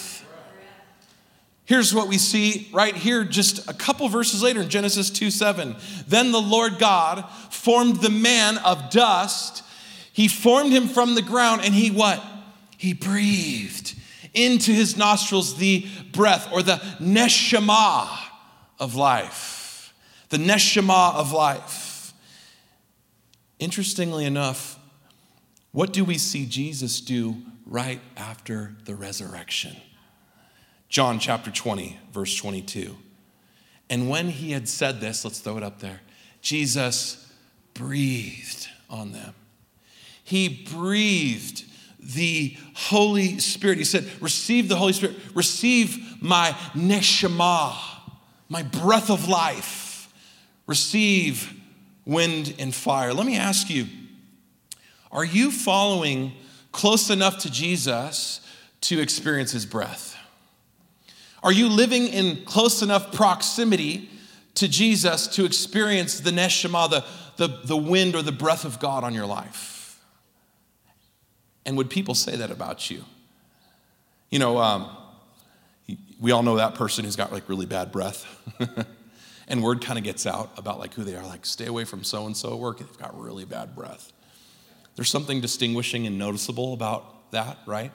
Here's 1.68 1.94
what 1.94 2.08
we 2.08 2.18
see 2.18 2.70
right 2.72 2.96
here, 2.96 3.26
just 3.26 3.70
a 3.70 3.74
couple 3.74 4.08
verses 4.08 4.42
later 4.42 4.62
in 4.62 4.70
Genesis 4.70 5.10
2 5.10 5.30
7. 5.30 5.76
Then 6.08 6.32
the 6.32 6.42
Lord 6.42 6.80
God 6.80 7.30
formed 7.52 7.98
the 7.98 8.10
man 8.10 8.58
of 8.60 8.90
dust. 8.90 9.64
He 10.14 10.30
formed 10.30 10.72
him 10.72 10.88
from 10.88 11.16
the 11.16 11.22
ground, 11.22 11.62
and 11.66 11.74
he 11.74 11.92
what? 11.92 12.24
He 12.78 12.94
breathed 12.94 13.96
into 14.34 14.72
his 14.72 14.96
nostrils 14.96 15.58
the 15.58 15.86
breath 16.14 16.48
or 16.54 16.62
the 16.62 16.78
neshama 17.02 18.18
of 18.80 18.96
life. 18.96 19.94
The 20.30 20.38
neshama 20.38 21.16
of 21.16 21.34
life. 21.34 22.14
Interestingly 23.60 24.24
enough, 24.24 24.77
what 25.78 25.94
do 25.94 26.04
we 26.04 26.18
see 26.18 26.48
Jesus 26.48 27.00
do 27.02 27.38
right 27.68 28.02
after 28.18 28.76
the 28.86 28.96
resurrection? 28.96 29.76
John 30.90 31.20
chapter 31.20 31.52
20, 31.52 32.00
verse 32.12 32.36
22. 32.36 32.98
And 33.88 34.10
when 34.10 34.30
he 34.30 34.54
had 34.54 34.68
said 34.68 35.02
this, 35.02 35.24
let's 35.24 35.38
throw 35.38 35.56
it 35.56 35.62
up 35.62 35.78
there, 35.78 36.02
Jesus 36.42 37.32
breathed 37.76 38.68
on 38.90 39.12
them. 39.12 39.36
He 40.24 40.68
breathed 40.74 41.66
the 42.00 42.58
Holy 42.74 43.38
Spirit. 43.38 43.78
He 43.78 43.84
said, 43.84 44.10
Receive 44.20 44.70
the 44.70 44.78
Holy 44.78 44.94
Spirit, 44.94 45.16
receive 45.36 46.24
my 46.24 46.56
neshama, 46.74 47.76
my 48.50 48.64
breath 48.64 49.12
of 49.12 49.28
life, 49.28 50.12
receive 50.66 51.54
wind 52.04 52.56
and 52.58 52.74
fire. 52.74 53.14
Let 53.14 53.28
me 53.28 53.38
ask 53.38 53.70
you 53.70 53.86
are 55.12 55.26
you 55.26 55.52
following 55.52 56.34
close 56.72 57.10
enough 57.10 57.40
to 57.40 57.52
Jesus 57.52 58.42
to 58.82 59.00
experience 59.00 59.52
his 59.52 59.66
breath? 59.66 60.16
Are 61.44 61.52
you 61.52 61.70
living 61.70 62.08
in 62.08 62.44
close 62.46 62.82
enough 62.82 63.12
proximity 63.14 64.10
to 64.56 64.68
Jesus 64.68 65.28
to 65.28 65.46
experience 65.46 66.20
the 66.20 66.32
neshama, 66.32 66.90
the, 66.90 67.06
the, 67.38 67.60
the 67.64 67.78
wind 67.78 68.16
or 68.16 68.22
the 68.22 68.32
breath 68.32 68.66
of 68.66 68.80
God 68.80 69.04
on 69.04 69.14
your 69.14 69.26
life? 69.26 70.00
And 71.66 71.78
would 71.78 71.90
people 71.90 72.16
say 72.16 72.36
that 72.38 72.50
about 72.50 72.90
you? 72.90 73.04
You 74.30 74.40
know, 74.40 74.58
um, 74.58 74.90
we 76.20 76.32
all 76.32 76.44
know 76.44 76.56
that 76.56 76.76
person 76.76 77.06
who's 77.06 77.16
got 77.16 77.32
like 77.32 77.48
really 77.48 77.66
bad 77.66 77.92
breath. 77.92 78.26
and 79.48 79.64
word 79.64 79.82
kind 79.82 79.98
of 79.98 80.04
gets 80.04 80.26
out 80.26 80.52
about 80.58 80.80
like 80.80 80.94
who 80.94 81.04
they 81.04 81.16
are, 81.16 81.26
like 81.26 81.46
stay 81.46 81.66
away 81.66 81.86
from 81.86 82.04
so 82.04 82.26
and 82.26 82.36
so 82.36 82.56
work, 82.56 82.80
they've 82.80 82.98
got 82.98 83.20
really 83.20 83.46
bad 83.46 83.76
breath. 83.76 84.12
There's 84.98 85.12
something 85.12 85.40
distinguishing 85.42 86.08
and 86.08 86.18
noticeable 86.18 86.74
about 86.74 87.32
that, 87.32 87.60
right? 87.68 87.92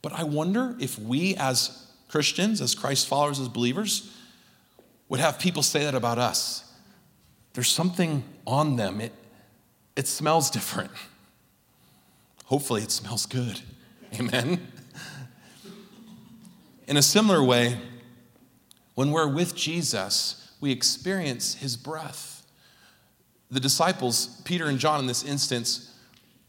But 0.00 0.14
I 0.14 0.24
wonder 0.24 0.74
if 0.80 0.98
we 0.98 1.36
as 1.36 1.86
Christians, 2.08 2.62
as 2.62 2.74
Christ 2.74 3.06
followers, 3.06 3.38
as 3.38 3.48
believers, 3.48 4.10
would 5.10 5.20
have 5.20 5.38
people 5.38 5.62
say 5.62 5.84
that 5.84 5.94
about 5.94 6.18
us. 6.18 6.64
There's 7.52 7.68
something 7.68 8.24
on 8.46 8.76
them, 8.76 9.00
it, 9.02 9.12
it 9.94 10.08
smells 10.08 10.50
different. 10.50 10.90
Hopefully, 12.46 12.82
it 12.82 12.90
smells 12.90 13.26
good. 13.26 13.60
Amen. 14.18 14.66
In 16.86 16.96
a 16.96 17.02
similar 17.02 17.44
way, 17.44 17.78
when 18.94 19.10
we're 19.10 19.28
with 19.28 19.54
Jesus, 19.54 20.50
we 20.62 20.72
experience 20.72 21.56
his 21.56 21.76
breath. 21.76 22.46
The 23.50 23.60
disciples, 23.60 24.40
Peter 24.46 24.64
and 24.64 24.78
John 24.78 25.00
in 25.00 25.06
this 25.06 25.22
instance, 25.22 25.94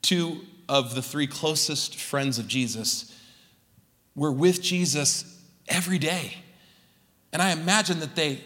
two 0.01 0.41
of 0.67 0.95
the 0.95 1.01
three 1.01 1.27
closest 1.27 1.95
friends 1.95 2.37
of 2.37 2.47
Jesus, 2.47 3.15
were 4.15 4.31
with 4.31 4.61
Jesus 4.61 5.39
every 5.67 5.97
day. 5.97 6.35
And 7.31 7.41
I 7.41 7.51
imagine 7.51 7.99
that 7.99 8.15
they, 8.15 8.41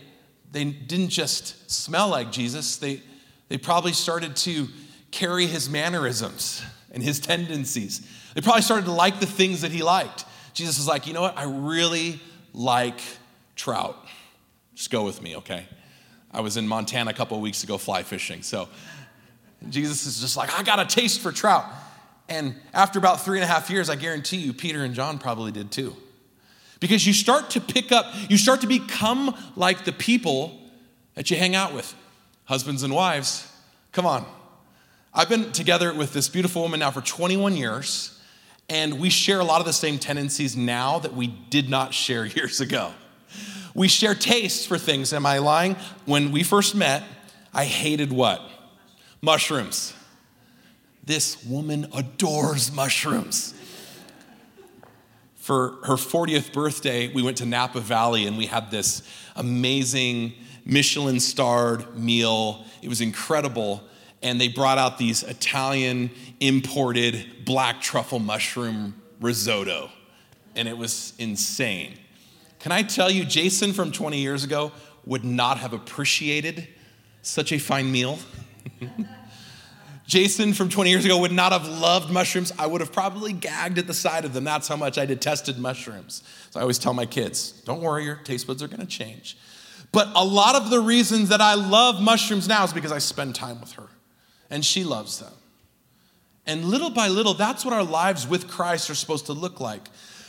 they 0.51 0.65
didn't 0.65 1.09
just 1.09 1.69
smell 1.69 2.09
like 2.09 2.31
Jesus, 2.31 2.77
they, 2.77 3.01
they 3.49 3.57
probably 3.57 3.93
started 3.93 4.35
to 4.37 4.67
carry 5.11 5.47
his 5.47 5.69
mannerisms 5.69 6.63
and 6.91 7.03
his 7.03 7.19
tendencies. 7.19 8.07
They 8.33 8.41
probably 8.41 8.61
started 8.61 8.85
to 8.85 8.91
like 8.91 9.19
the 9.19 9.25
things 9.25 9.61
that 9.61 9.71
he 9.71 9.83
liked. 9.83 10.25
Jesus 10.53 10.79
is 10.79 10.87
like, 10.87 11.07
you 11.07 11.13
know 11.13 11.21
what? 11.21 11.37
I 11.37 11.43
really 11.43 12.19
like 12.53 12.99
trout. 13.55 13.97
Just 14.75 14.91
go 14.91 15.03
with 15.03 15.21
me, 15.21 15.35
okay? 15.37 15.65
I 16.31 16.41
was 16.41 16.57
in 16.57 16.67
Montana 16.67 17.11
a 17.11 17.13
couple 17.13 17.39
weeks 17.39 17.63
ago 17.63 17.77
fly 17.77 18.03
fishing. 18.03 18.41
So 18.41 18.69
Jesus 19.69 20.05
is 20.05 20.19
just 20.19 20.37
like, 20.37 20.57
I 20.57 20.63
got 20.63 20.79
a 20.79 20.85
taste 20.85 21.21
for 21.21 21.31
trout. 21.31 21.65
And 22.29 22.55
after 22.73 22.99
about 22.99 23.21
three 23.21 23.37
and 23.37 23.43
a 23.43 23.47
half 23.47 23.69
years, 23.69 23.89
I 23.89 23.95
guarantee 23.95 24.37
you, 24.37 24.53
Peter 24.53 24.83
and 24.83 24.93
John 24.93 25.19
probably 25.19 25.51
did 25.51 25.71
too. 25.71 25.95
Because 26.79 27.05
you 27.07 27.13
start 27.13 27.51
to 27.51 27.61
pick 27.61 27.91
up, 27.91 28.05
you 28.29 28.37
start 28.37 28.61
to 28.61 28.67
become 28.67 29.35
like 29.55 29.85
the 29.85 29.91
people 29.91 30.59
that 31.15 31.31
you 31.31 31.37
hang 31.37 31.55
out 31.55 31.73
with. 31.73 31.93
Husbands 32.45 32.83
and 32.83 32.93
wives, 32.93 33.49
come 33.91 34.05
on. 34.05 34.25
I've 35.13 35.29
been 35.29 35.51
together 35.51 35.93
with 35.93 36.11
this 36.11 36.27
beautiful 36.27 36.63
woman 36.63 36.79
now 36.79 36.91
for 36.91 37.01
21 37.01 37.55
years, 37.55 38.19
and 38.67 38.99
we 38.99 39.09
share 39.09 39.39
a 39.39 39.43
lot 39.43 39.59
of 39.59 39.65
the 39.65 39.73
same 39.73 39.99
tendencies 39.99 40.57
now 40.57 40.99
that 40.99 41.13
we 41.13 41.27
did 41.27 41.69
not 41.69 41.93
share 41.93 42.25
years 42.25 42.59
ago. 42.59 42.91
We 43.75 43.87
share 43.87 44.13
tastes 44.13 44.65
for 44.65 44.77
things. 44.77 45.13
Am 45.13 45.25
I 45.25 45.39
lying? 45.39 45.75
When 46.05 46.31
we 46.31 46.43
first 46.43 46.75
met, 46.75 47.03
I 47.53 47.65
hated 47.65 48.11
what? 48.11 48.41
Mushrooms. 49.23 49.93
This 51.03 51.43
woman 51.45 51.87
adores 51.93 52.71
mushrooms 52.71 53.55
for 55.43 55.79
her 55.83 55.95
40th 55.95 56.53
birthday, 56.53 57.09
we 57.09 57.21
went 57.21 57.35
to 57.39 57.45
Napa 57.45 57.81
Valley 57.81 58.27
and 58.27 58.37
we 58.37 58.45
had 58.45 58.71
this 58.71 59.03
amazing 59.35 60.31
Michelin 60.63 61.19
starred 61.19 61.99
meal. 61.99 62.63
It 62.81 62.87
was 62.87 63.01
incredible. 63.01 63.83
And 64.21 64.39
they 64.39 64.47
brought 64.47 64.77
out 64.77 64.97
these 64.97 65.21
Italian 65.21 66.11
imported 66.39 67.43
black 67.43 67.81
truffle 67.81 68.19
mushroom 68.19 69.01
risotto. 69.19 69.89
And 70.55 70.65
it 70.65 70.77
was 70.77 71.11
insane. 71.19 71.95
Can 72.59 72.71
I 72.71 72.81
tell 72.81 73.11
you, 73.11 73.25
Jason 73.25 73.73
from 73.73 73.91
20 73.91 74.19
years 74.19 74.45
ago 74.45 74.71
would 75.05 75.25
not 75.25 75.57
have 75.57 75.73
appreciated 75.73 76.69
such 77.21 77.51
a 77.51 77.57
fine 77.57 77.91
meal. 77.91 78.17
Jason 80.05 80.53
from 80.53 80.69
20 80.69 80.89
years 80.89 81.05
ago 81.05 81.17
would 81.19 81.31
not 81.31 81.53
have 81.53 81.67
loved 81.67 82.11
mushrooms. 82.11 82.51
I 82.59 82.67
would 82.67 82.81
have 82.81 82.91
probably 82.91 83.31
gagged 83.33 83.77
at 83.77 83.87
the 83.87 83.93
sight 83.93 84.25
of 84.25 84.33
them. 84.33 84.43
That's 84.43 84.67
how 84.67 84.75
much 84.75 84.97
I 84.97 85.05
detested 85.05 85.57
mushrooms. 85.57 86.23
So 86.51 86.59
I 86.59 86.61
always 86.61 86.77
tell 86.77 86.93
my 86.93 87.05
kids, 87.05 87.51
don't 87.65 87.81
worry, 87.81 88.03
your 88.03 88.17
taste 88.17 88.45
buds 88.45 88.61
are 88.61 88.67
going 88.67 88.81
to 88.81 88.85
change. 88.85 89.37
But 89.91 90.09
a 90.15 90.25
lot 90.25 90.55
of 90.55 90.69
the 90.69 90.79
reasons 90.79 91.29
that 91.29 91.39
I 91.39 91.53
love 91.53 92.01
mushrooms 92.01 92.47
now 92.47 92.63
is 92.63 92.73
because 92.73 92.91
I 92.91 92.97
spend 92.97 93.35
time 93.35 93.61
with 93.61 93.73
her 93.73 93.87
and 94.49 94.65
she 94.65 94.83
loves 94.83 95.19
them. 95.19 95.33
And 96.45 96.65
little 96.65 96.89
by 96.89 97.07
little, 97.07 97.33
that's 97.33 97.63
what 97.63 97.73
our 97.73 97.83
lives 97.83 98.27
with 98.27 98.49
Christ 98.49 98.89
are 98.89 98.95
supposed 98.95 99.27
to 99.27 99.33
look 99.33 99.59
like. 99.61 99.87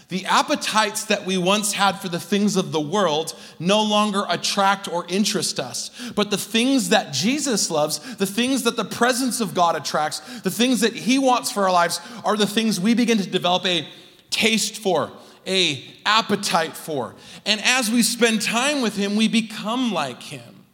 The 0.08 0.26
appetites 0.26 1.06
that 1.06 1.24
we 1.24 1.38
once 1.38 1.72
had 1.72 1.98
for 1.98 2.08
the 2.08 2.20
things 2.20 2.56
of 2.56 2.72
the 2.72 2.80
world 2.80 3.34
no 3.58 3.82
longer 3.82 4.24
attract 4.28 4.86
or 4.86 5.06
interest 5.08 5.58
us. 5.58 5.90
But 6.14 6.30
the 6.30 6.36
things 6.36 6.90
that 6.90 7.12
Jesus 7.12 7.70
loves, 7.70 8.16
the 8.16 8.26
things 8.26 8.64
that 8.64 8.76
the 8.76 8.84
presence 8.84 9.40
of 9.40 9.54
God 9.54 9.76
attracts, 9.76 10.20
the 10.42 10.50
things 10.50 10.80
that 10.80 10.92
He 10.92 11.18
wants 11.18 11.50
for 11.50 11.64
our 11.64 11.72
lives 11.72 12.00
are 12.24 12.36
the 12.36 12.46
things 12.46 12.78
we 12.78 12.94
begin 12.94 13.18
to 13.18 13.28
develop 13.28 13.64
a 13.64 13.88
taste 14.30 14.76
for, 14.76 15.10
a 15.46 15.82
appetite 16.04 16.76
for. 16.76 17.14
And 17.46 17.60
as 17.64 17.90
we 17.90 18.02
spend 18.02 18.42
time 18.42 18.82
with 18.82 18.96
Him, 18.96 19.16
we 19.16 19.28
become 19.28 19.92
like 19.92 20.22
Him. 20.22 20.64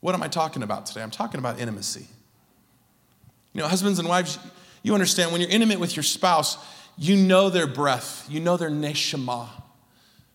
What 0.00 0.14
am 0.14 0.22
I 0.22 0.28
talking 0.28 0.62
about 0.62 0.86
today? 0.86 1.02
I'm 1.02 1.10
talking 1.10 1.40
about 1.40 1.58
intimacy. 1.58 2.06
You 3.52 3.62
know, 3.62 3.68
husbands 3.68 3.98
and 3.98 4.08
wives, 4.08 4.38
you 4.86 4.94
understand 4.94 5.32
when 5.32 5.40
you're 5.40 5.50
intimate 5.50 5.80
with 5.80 5.96
your 5.96 6.04
spouse, 6.04 6.58
you 6.96 7.16
know 7.16 7.50
their 7.50 7.66
breath, 7.66 8.24
you 8.30 8.38
know 8.38 8.56
their 8.56 8.70
neshama, 8.70 9.48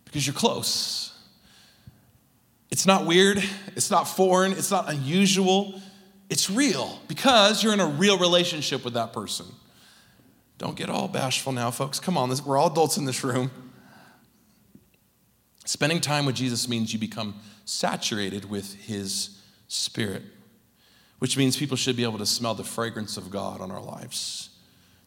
because 0.03 0.27
you're 0.27 0.34
close. 0.34 1.17
It's 2.70 2.86
not 2.86 3.05
weird, 3.05 3.41
it's 3.77 3.89
not 3.89 4.10
foreign, 4.10 4.51
it's 4.51 4.70
not 4.70 4.89
unusual. 4.89 5.81
It's 6.29 6.50
real 6.50 7.00
because 7.08 7.63
you're 7.63 7.72
in 7.72 7.79
a 7.79 7.86
real 7.86 8.17
relationship 8.17 8.84
with 8.84 8.93
that 8.96 9.13
person. 9.13 9.46
Don't 10.58 10.75
get 10.75 10.89
all 10.89 11.08
bashful 11.08 11.53
now, 11.53 11.72
folks. 11.72 12.01
Come 12.01 12.17
on, 12.17 12.29
we're 12.46 12.58
all 12.58 12.72
adults 12.72 12.98
in 12.98 13.05
this 13.05 13.24
room. 13.24 13.51
Spending 15.63 16.01
time 16.01 16.25
with 16.25 16.36
Jesus 16.36 16.67
means 16.67 16.91
you 16.91 17.00
become 17.00 17.36
saturated 17.63 18.50
with 18.50 18.74
his 18.75 19.41
spirit, 19.70 20.24
which 21.21 21.37
means 21.37 21.55
people 21.55 21.77
should 21.77 21.95
be 21.95 22.03
able 22.03 22.17
to 22.17 22.25
smell 22.25 22.55
the 22.55 22.63
fragrance 22.63 23.15
of 23.15 23.29
God 23.29 23.61
on 23.61 23.69
our 23.69 23.81
lives. 23.81 24.49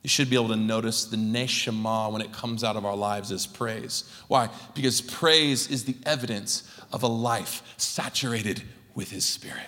You 0.04 0.09
should 0.09 0.30
be 0.30 0.37
able 0.37 0.49
to 0.49 0.56
notice 0.56 1.06
the 1.06 1.16
neshama 1.16 2.12
when 2.12 2.23
it 2.23 2.33
comes 2.33 2.62
out 2.62 2.76
of 2.76 2.87
our 2.87 2.94
lives 2.94 3.33
as 3.33 3.47
praise. 3.47 4.04
Why? 4.28 4.49
Because 4.75 5.00
praise 5.00 5.68
is 5.68 5.85
the 5.85 5.97
evidence 6.06 6.62
of 6.92 7.02
a 7.02 7.09
life 7.09 7.62
saturated 7.78 8.62
with 8.94 9.11
His 9.11 9.25
Spirit. 9.25 9.66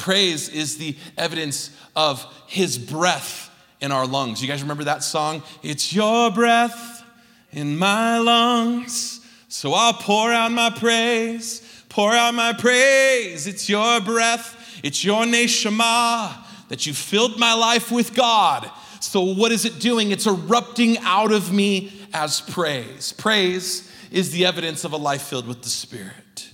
Praise 0.00 0.48
is 0.48 0.78
the 0.78 0.96
evidence 1.18 1.70
of 1.94 2.24
his 2.46 2.78
breath 2.78 3.50
in 3.82 3.92
our 3.92 4.06
lungs. 4.06 4.40
You 4.40 4.48
guys 4.48 4.62
remember 4.62 4.84
that 4.84 5.02
song? 5.02 5.42
It's 5.62 5.92
your 5.92 6.30
breath 6.30 7.04
in 7.52 7.76
my 7.76 8.16
lungs. 8.16 9.20
So 9.48 9.74
I'll 9.74 9.92
pour 9.92 10.32
out 10.32 10.52
my 10.52 10.70
praise, 10.70 11.84
pour 11.90 12.12
out 12.12 12.32
my 12.32 12.54
praise. 12.54 13.46
It's 13.46 13.68
your 13.68 14.00
breath, 14.00 14.56
it's 14.82 15.04
your 15.04 15.24
neshama 15.24 16.36
that 16.68 16.86
you 16.86 16.94
filled 16.94 17.38
my 17.38 17.52
life 17.52 17.90
with 17.90 18.14
God. 18.14 18.70
So 19.00 19.22
what 19.22 19.50
is 19.52 19.64
it 19.64 19.80
doing? 19.80 20.10
It's 20.10 20.26
erupting 20.26 20.98
out 20.98 21.32
of 21.32 21.52
me 21.52 21.92
as 22.12 22.40
praise. 22.40 23.12
Praise 23.12 23.90
is 24.10 24.30
the 24.30 24.46
evidence 24.46 24.84
of 24.84 24.92
a 24.92 24.96
life 24.96 25.22
filled 25.22 25.46
with 25.46 25.62
the 25.62 25.68
Spirit. 25.68 26.50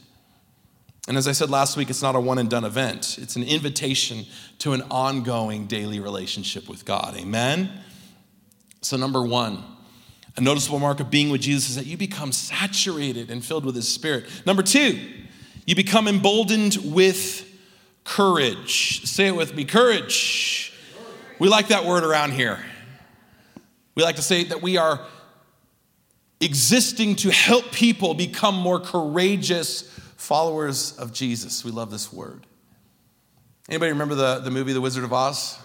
And 1.08 1.16
as 1.16 1.28
I 1.28 1.32
said 1.32 1.50
last 1.50 1.76
week, 1.76 1.90
it's 1.90 2.02
not 2.02 2.16
a 2.16 2.20
one 2.20 2.38
and 2.38 2.50
done 2.50 2.64
event, 2.64 3.18
it's 3.18 3.36
an 3.36 3.42
invitation 3.42 4.26
to 4.58 4.72
an 4.72 4.82
ongoing 4.90 5.66
daily 5.66 6.00
relationship 6.00 6.68
with 6.68 6.84
God. 6.84 7.16
Amen? 7.16 7.70
So, 8.80 8.96
number 8.96 9.22
one, 9.22 9.62
a 10.36 10.40
noticeable 10.40 10.78
mark 10.78 11.00
of 11.00 11.10
being 11.10 11.30
with 11.30 11.40
Jesus 11.40 11.70
is 11.70 11.76
that 11.76 11.86
you 11.86 11.96
become 11.96 12.32
saturated 12.32 13.30
and 13.30 13.44
filled 13.44 13.64
with 13.64 13.74
His 13.74 13.88
Spirit. 13.88 14.26
Number 14.44 14.62
two, 14.62 15.00
you 15.66 15.74
become 15.74 16.08
emboldened 16.08 16.76
with 16.84 17.45
courage. 18.06 19.04
Say 19.04 19.26
it 19.26 19.36
with 19.36 19.54
me 19.54 19.64
courage. 19.64 20.72
We 21.38 21.48
like 21.48 21.68
that 21.68 21.84
word 21.84 22.04
around 22.04 22.32
here. 22.32 22.58
We 23.94 24.02
like 24.02 24.16
to 24.16 24.22
say 24.22 24.44
that 24.44 24.62
we 24.62 24.76
are 24.76 25.00
existing 26.40 27.16
to 27.16 27.30
help 27.30 27.72
people 27.72 28.14
become 28.14 28.54
more 28.54 28.78
courageous 28.78 29.82
followers 30.16 30.96
of 30.98 31.12
Jesus. 31.12 31.64
We 31.64 31.70
love 31.70 31.90
this 31.90 32.12
word. 32.12 32.46
Anybody 33.68 33.92
remember 33.92 34.14
the, 34.14 34.38
the 34.38 34.50
movie 34.50 34.72
The 34.72 34.80
Wizard 34.80 35.04
of 35.04 35.12
Oz? 35.12 35.58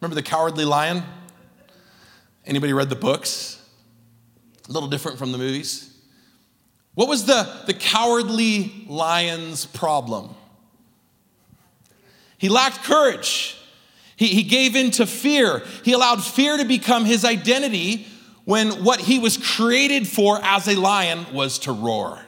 Remember 0.00 0.14
the 0.14 0.22
cowardly 0.22 0.64
lion? 0.64 1.02
Anybody 2.46 2.72
read 2.72 2.88
the 2.88 2.96
books? 2.96 3.60
A 4.68 4.72
little 4.72 4.88
different 4.88 5.18
from 5.18 5.32
the 5.32 5.38
movies. 5.38 5.92
What 6.94 7.08
was 7.08 7.24
the, 7.26 7.62
the 7.66 7.74
cowardly 7.74 8.84
lion's 8.86 9.66
problem? 9.66 10.34
He 12.38 12.48
lacked 12.48 12.84
courage. 12.84 13.56
He, 14.16 14.28
he 14.28 14.42
gave 14.42 14.74
in 14.74 14.90
to 14.92 15.06
fear. 15.06 15.62
He 15.84 15.92
allowed 15.92 16.24
fear 16.24 16.56
to 16.56 16.64
become 16.64 17.04
his 17.04 17.24
identity 17.24 18.06
when 18.44 18.82
what 18.82 19.00
he 19.00 19.18
was 19.18 19.36
created 19.36 20.08
for 20.08 20.40
as 20.42 20.66
a 20.66 20.74
lion 20.74 21.26
was 21.32 21.58
to 21.60 21.72
roar. 21.72 22.20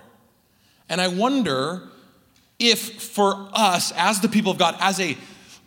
And 0.88 1.00
I 1.00 1.08
wonder 1.08 1.88
if 2.58 3.00
for 3.00 3.48
us, 3.52 3.92
as 3.96 4.20
the 4.20 4.28
people 4.28 4.52
of 4.52 4.58
God, 4.58 4.76
as 4.80 5.00
a 5.00 5.16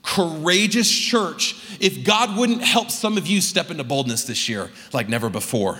courageous 0.03 0.91
church, 0.91 1.55
if 1.79 2.03
God 2.03 2.37
wouldn't 2.37 2.61
help 2.61 2.91
some 2.91 3.17
of 3.17 3.25
you 3.25 3.41
step 3.41 3.71
into 3.71 3.83
boldness 3.83 4.25
this 4.25 4.47
year 4.47 4.69
like 4.91 5.09
never 5.09 5.29
before. 5.29 5.79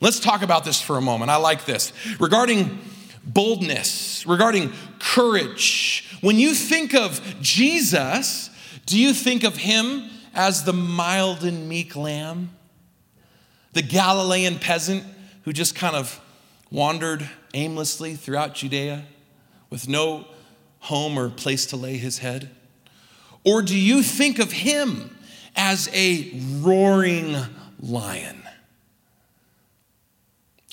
Let's 0.00 0.20
talk 0.20 0.42
about 0.42 0.64
this 0.64 0.80
for 0.80 0.96
a 0.96 1.00
moment. 1.00 1.30
I 1.30 1.36
like 1.36 1.64
this. 1.64 1.92
Regarding 2.20 2.78
boldness, 3.24 4.26
regarding 4.26 4.72
courage, 4.98 6.16
when 6.20 6.38
you 6.38 6.54
think 6.54 6.94
of 6.94 7.20
Jesus, 7.40 8.50
do 8.86 8.98
you 8.98 9.12
think 9.12 9.44
of 9.44 9.56
him 9.56 10.08
as 10.34 10.64
the 10.64 10.72
mild 10.72 11.44
and 11.44 11.68
meek 11.68 11.96
lamb? 11.96 12.50
The 13.72 13.82
Galilean 13.82 14.58
peasant 14.58 15.04
who 15.44 15.52
just 15.52 15.74
kind 15.74 15.96
of 15.96 16.20
wandered 16.70 17.28
aimlessly 17.54 18.14
throughout 18.14 18.54
Judea 18.54 19.04
with 19.70 19.88
no 19.88 20.26
home 20.80 21.18
or 21.18 21.30
place 21.30 21.66
to 21.66 21.76
lay 21.76 21.96
his 21.96 22.18
head? 22.18 22.50
Or 23.44 23.62
do 23.62 23.76
you 23.76 24.02
think 24.02 24.38
of 24.38 24.52
him 24.52 25.16
as 25.56 25.88
a 25.92 26.30
roaring 26.60 27.36
lion? 27.80 28.41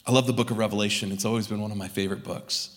I 0.09 0.11
love 0.11 0.25
the 0.25 0.33
book 0.33 0.49
of 0.49 0.57
Revelation. 0.57 1.11
It's 1.11 1.23
always 1.23 1.45
been 1.45 1.61
one 1.61 1.69
of 1.69 1.77
my 1.77 1.87
favorite 1.87 2.23
books. 2.23 2.75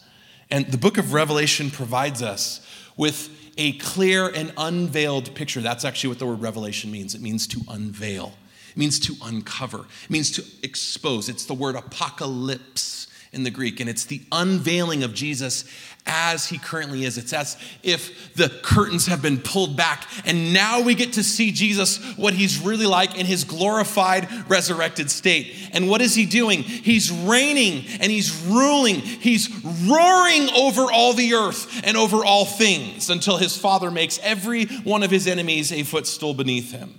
And 0.50 0.66
the 0.66 0.76
book 0.76 0.98
of 0.98 1.14
Revelation 1.14 1.70
provides 1.70 2.20
us 2.20 2.60
with 2.94 3.30
a 3.56 3.72
clear 3.78 4.28
and 4.28 4.52
unveiled 4.58 5.34
picture. 5.34 5.62
That's 5.62 5.86
actually 5.86 6.08
what 6.08 6.18
the 6.18 6.26
word 6.26 6.42
revelation 6.42 6.90
means. 6.90 7.14
It 7.14 7.22
means 7.22 7.46
to 7.46 7.62
unveil, 7.70 8.34
it 8.70 8.76
means 8.76 8.98
to 8.98 9.14
uncover, 9.22 9.86
it 10.04 10.10
means 10.10 10.30
to 10.32 10.44
expose. 10.62 11.30
It's 11.30 11.46
the 11.46 11.54
word 11.54 11.74
apocalypse 11.74 13.06
in 13.32 13.44
the 13.44 13.50
Greek, 13.50 13.80
and 13.80 13.88
it's 13.88 14.04
the 14.04 14.20
unveiling 14.30 15.02
of 15.02 15.14
Jesus 15.14 15.64
as 16.04 16.46
he 16.48 16.58
currently 16.58 17.04
is. 17.04 17.16
It's 17.16 17.32
as 17.32 17.56
if 17.82 18.34
the 18.34 18.50
curtains 18.62 19.06
have 19.06 19.22
been 19.22 19.38
pulled 19.38 19.74
back, 19.74 20.06
and 20.26 20.52
now 20.52 20.82
we 20.82 20.94
get 20.94 21.14
to 21.14 21.22
see 21.22 21.50
Jesus, 21.50 21.98
what 22.18 22.34
he's 22.34 22.58
really 22.58 22.84
like 22.84 23.18
in 23.18 23.24
his 23.24 23.44
glorified, 23.44 24.28
resurrected 24.50 25.10
state. 25.10 25.54
And 25.72 25.88
what 25.88 26.02
is 26.02 26.14
he 26.14 26.26
doing? 26.26 26.62
He's 26.62 27.10
reigning 27.10 27.86
and 28.00 28.12
he's 28.12 28.44
ruling, 28.44 28.96
he's 28.96 29.48
roaring 29.64 30.50
over 30.50 30.92
all 30.92 31.14
the 31.14 31.32
earth 31.32 31.80
and 31.84 31.96
over 31.96 32.24
all 32.24 32.44
things 32.44 33.08
until 33.08 33.38
his 33.38 33.56
Father 33.56 33.90
makes 33.90 34.18
every 34.22 34.66
one 34.66 35.02
of 35.02 35.10
his 35.10 35.26
enemies 35.26 35.72
a 35.72 35.84
footstool 35.84 36.34
beneath 36.34 36.70
him. 36.70 36.98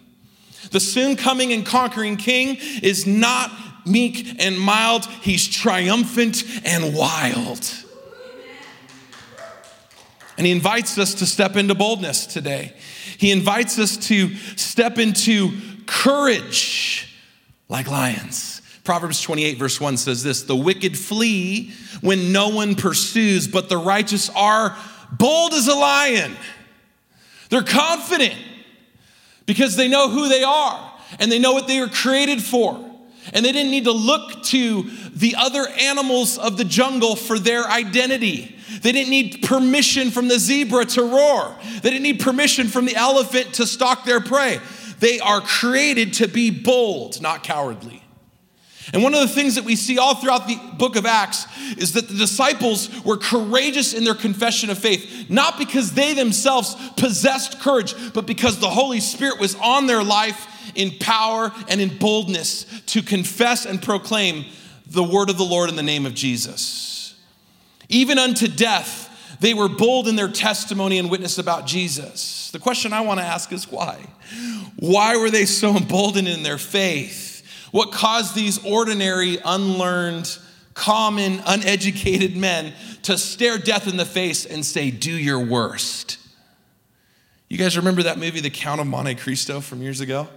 The 0.72 0.80
soon 0.80 1.16
coming 1.16 1.54
and 1.54 1.64
conquering 1.64 2.18
king 2.18 2.58
is 2.82 3.06
not 3.06 3.52
meek 3.86 4.36
and 4.40 4.60
mild, 4.60 5.06
he's 5.06 5.48
triumphant 5.48 6.44
and 6.66 6.96
wild. 6.96 7.72
And 10.38 10.48
he 10.48 10.52
invites 10.52 10.98
us 10.98 11.14
to 11.16 11.26
step 11.26 11.56
into 11.56 11.76
boldness 11.76 12.26
today. 12.26 12.74
He 13.18 13.32
invites 13.32 13.78
us 13.78 13.98
to 14.08 14.36
step 14.56 14.98
into 14.98 15.52
courage 15.86 17.16
like 17.70 17.90
lions. 17.90 18.62
Proverbs 18.84 19.22
28, 19.22 19.58
verse 19.58 19.80
1 19.80 19.98
says 19.98 20.24
this 20.24 20.44
The 20.44 20.56
wicked 20.56 20.98
flee 20.98 21.72
when 22.02 22.32
no 22.32 22.50
one 22.50 22.76
pursues, 22.76 23.48
but 23.48 23.70
the 23.70 23.78
righteous 23.78 24.30
are 24.36 24.78
bold 25.12 25.54
as 25.54 25.68
a 25.68 25.76
lion. 25.76 26.36
They're 27.50 27.62
confident 27.62 28.36
because 29.46 29.76
they 29.76 29.88
know 29.88 30.10
who 30.10 30.28
they 30.28 30.44
are 30.44 30.92
and 31.20 31.32
they 31.32 31.40
know 31.40 31.54
what 31.54 31.68
they 31.68 31.80
are 31.80 31.88
created 31.88 32.42
for. 32.42 32.93
And 33.34 33.44
they 33.44 33.52
didn't 33.52 33.72
need 33.72 33.86
to 33.86 33.92
look 33.92 34.44
to 34.44 34.90
the 35.14 35.36
other 35.38 35.68
animals 35.68 36.38
of 36.38 36.58
the 36.58 36.64
jungle 36.64 37.16
for 37.16 37.38
their 37.40 37.66
identity. 37.66 38.56
They 38.82 38.92
didn't 38.92 39.10
need 39.10 39.42
permission 39.44 40.12
from 40.12 40.28
the 40.28 40.40
zebra 40.40 40.86
to 40.86 41.04
roar. 41.04 41.56
They 41.82 41.90
didn't 41.90 42.04
need 42.04 42.20
permission 42.20 42.68
from 42.68 42.86
the 42.86 42.96
elephant 42.96 43.56
to 43.56 43.66
stalk 43.66 44.06
their 44.06 44.22
prey. 44.22 44.60
They 45.00 45.20
are 45.20 45.42
created 45.42 46.14
to 46.14 46.28
be 46.28 46.50
bold, 46.50 47.22
not 47.22 47.44
cowardly. 47.44 48.04
And 48.92 49.02
one 49.02 49.14
of 49.14 49.22
the 49.22 49.28
things 49.28 49.56
that 49.56 49.64
we 49.64 49.76
see 49.76 49.98
all 49.98 50.16
throughout 50.16 50.48
the 50.48 50.60
book 50.78 50.96
of 50.96 51.06
Acts 51.06 51.48
is 51.78 51.94
that 51.94 52.08
the 52.08 52.16
disciples 52.16 53.04
were 53.04 53.18
courageous 53.18 53.94
in 53.94 54.04
their 54.04 54.16
confession 54.16 54.70
of 54.70 54.78
faith, 54.78 55.30
not 55.30 55.58
because 55.58 55.94
they 55.94 56.14
themselves 56.14 56.76
possessed 56.98 57.60
courage, 57.60 57.96
but 58.14 58.26
because 58.26 58.60
the 58.60 58.70
Holy 58.70 59.00
Spirit 59.00 59.40
was 59.40 59.56
on 59.56 59.88
their 59.88 60.04
life 60.04 60.48
in 60.76 60.92
power 61.00 61.52
and 61.68 61.82
in 61.82 61.98
boldness 61.98 62.66
to 62.88 63.02
confess 63.02 63.66
and 63.66 63.82
proclaim 63.82 64.46
the 64.88 65.04
word 65.04 65.30
of 65.30 65.38
the 65.38 65.44
Lord 65.44 65.70
in 65.70 65.76
the 65.76 65.84
name 65.84 66.06
of 66.06 66.14
Jesus. 66.14 67.16
Even 67.90 68.18
unto 68.18 68.48
death, 68.48 69.38
they 69.40 69.54
were 69.54 69.70
bold 69.70 70.08
in 70.08 70.16
their 70.16 70.30
testimony 70.30 70.98
and 71.00 71.10
witness 71.10 71.38
about 71.38 71.66
Jesus. 71.66 72.50
The 72.52 72.60
question 72.60 72.94
I 72.94 73.02
want 73.02 73.20
to 73.20 73.26
ask 73.26 73.52
is 73.52 73.70
why? 73.70 74.06
Why 74.78 75.18
were 75.18 75.30
they 75.30 75.46
so 75.46 75.76
emboldened 75.76 76.28
in 76.28 76.44
their 76.44 76.58
faith? 76.58 77.46
What 77.72 77.92
caused 77.92 78.36
these 78.36 78.64
ordinary, 78.66 79.40
unlearned, 79.44 80.38
common, 80.74 81.42
uneducated 81.46 82.38
men 82.38 82.74
to 83.04 83.18
stare 83.18 83.58
death 83.58 83.88
in 83.88 83.98
the 83.98 84.06
face 84.06 84.46
and 84.46 84.66
say, 84.66 84.92
Do 84.92 85.12
your 85.12 85.40
worst? 85.40 86.20
You 87.50 87.58
guys 87.58 87.78
remember 87.78 88.04
that 88.04 88.18
movie, 88.18 88.40
The 88.40 88.50
Count 88.50 88.82
of 88.82 88.88
Monte 88.88 89.16
Cristo, 89.16 89.60
from 89.60 89.82
years 89.82 90.02
ago? 90.02 90.28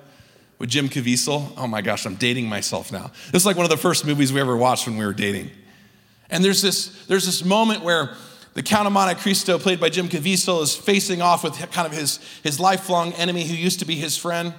With 0.59 0.71
Jim 0.71 0.88
Caviezel. 0.88 1.53
Oh 1.57 1.66
my 1.66 1.83
gosh, 1.83 2.07
I'm 2.07 2.14
dating 2.14 2.49
myself 2.49 2.90
now. 2.90 3.11
This 3.33 3.42
is 3.42 3.47
like 3.47 3.57
one 3.57 3.64
of 3.64 3.71
the 3.71 3.77
first 3.77 4.07
movies 4.07 4.33
we 4.33 4.40
ever 4.40 4.57
watched 4.57 4.87
when 4.87 4.97
we 4.97 5.05
were 5.05 5.12
dating. 5.12 5.51
And 6.31 6.45
there's 6.45 6.62
this, 6.62 7.07
there's 7.07 7.27
this 7.27 7.45
moment 7.45 7.83
where 7.83 8.14
the 8.55 8.62
Count 8.62 8.87
of 8.87 8.92
Monte 8.92 9.21
Cristo, 9.21 9.59
played 9.59 9.79
by 9.79 9.90
Jim 9.90 10.09
Caviezel, 10.09 10.62
is 10.62 10.75
facing 10.75 11.21
off 11.21 11.45
with 11.45 11.55
kind 11.73 11.87
of 11.87 11.92
his, 11.92 12.21
his 12.42 12.59
lifelong 12.59 13.12
enemy 13.12 13.45
who 13.45 13.55
used 13.55 13.81
to 13.81 13.85
be 13.85 13.95
his 13.95 14.16
friend. 14.16 14.55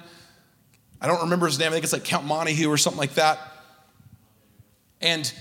I 1.01 1.07
don't 1.07 1.21
remember 1.21 1.47
his 1.47 1.57
name. 1.57 1.69
I 1.69 1.71
think 1.71 1.83
it's 1.83 1.93
like 1.93 2.03
Count 2.03 2.25
Montague 2.25 2.69
or 2.69 2.77
something 2.77 2.99
like 2.99 3.15
that. 3.15 3.39
And, 5.01 5.31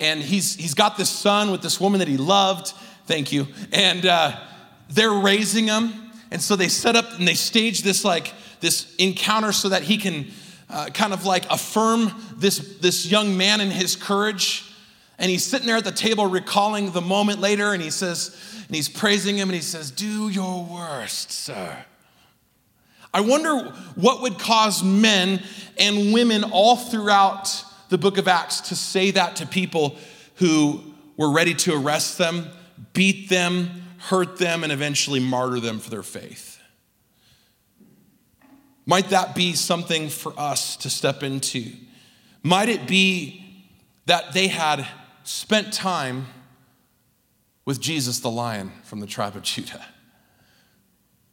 and 0.00 0.20
he's, 0.20 0.54
he's 0.54 0.74
got 0.74 0.96
this 0.96 1.10
son 1.10 1.50
with 1.50 1.62
this 1.62 1.80
woman 1.80 1.98
that 1.98 2.08
he 2.08 2.16
loved. 2.16 2.68
Thank 3.06 3.32
you. 3.32 3.46
And 3.72 4.04
uh, 4.04 4.38
they're 4.88 5.12
raising 5.12 5.66
him. 5.66 5.92
And 6.30 6.42
so 6.42 6.56
they 6.56 6.68
set 6.68 6.96
up 6.96 7.18
and 7.18 7.26
they 7.26 7.34
stage 7.34 7.82
this 7.82 8.04
like 8.04 8.32
this 8.60 8.94
encounter 8.96 9.52
so 9.52 9.68
that 9.70 9.82
he 9.82 9.96
can 9.96 10.26
uh, 10.70 10.86
kind 10.86 11.12
of 11.12 11.24
like 11.24 11.50
affirm 11.50 12.12
this, 12.36 12.78
this 12.78 13.10
young 13.10 13.36
man 13.36 13.60
in 13.60 13.70
his 13.70 13.96
courage. 13.96 14.64
And 15.18 15.30
he's 15.30 15.44
sitting 15.44 15.66
there 15.66 15.76
at 15.76 15.84
the 15.84 15.92
table 15.92 16.26
recalling 16.26 16.92
the 16.92 17.00
moment 17.00 17.40
later, 17.40 17.72
and 17.72 17.82
he 17.82 17.90
says, 17.90 18.36
and 18.68 18.76
he's 18.76 18.88
praising 18.88 19.36
him, 19.36 19.48
and 19.48 19.54
he 19.56 19.62
says, 19.62 19.90
Do 19.90 20.28
your 20.28 20.64
worst, 20.64 21.32
sir. 21.32 21.84
I 23.12 23.22
wonder 23.22 23.72
what 23.94 24.20
would 24.22 24.38
cause 24.38 24.84
men 24.84 25.42
and 25.78 26.12
women 26.12 26.44
all 26.44 26.76
throughout 26.76 27.64
the 27.88 27.98
book 27.98 28.18
of 28.18 28.28
Acts 28.28 28.60
to 28.68 28.76
say 28.76 29.10
that 29.12 29.36
to 29.36 29.46
people 29.46 29.96
who 30.36 30.82
were 31.16 31.30
ready 31.30 31.54
to 31.54 31.74
arrest 31.74 32.18
them, 32.18 32.46
beat 32.92 33.30
them, 33.30 33.82
hurt 33.96 34.36
them, 34.36 34.62
and 34.62 34.70
eventually 34.70 35.20
martyr 35.20 35.58
them 35.58 35.78
for 35.78 35.90
their 35.90 36.02
faith. 36.02 36.47
Might 38.88 39.10
that 39.10 39.34
be 39.34 39.52
something 39.52 40.08
for 40.08 40.32
us 40.38 40.74
to 40.78 40.88
step 40.88 41.22
into? 41.22 41.72
Might 42.42 42.70
it 42.70 42.88
be 42.88 43.44
that 44.06 44.32
they 44.32 44.48
had 44.48 44.88
spent 45.24 45.74
time 45.74 46.26
with 47.66 47.80
Jesus 47.80 48.20
the 48.20 48.30
lion 48.30 48.72
from 48.84 49.00
the 49.00 49.06
tribe 49.06 49.36
of 49.36 49.42
Judah? 49.42 49.84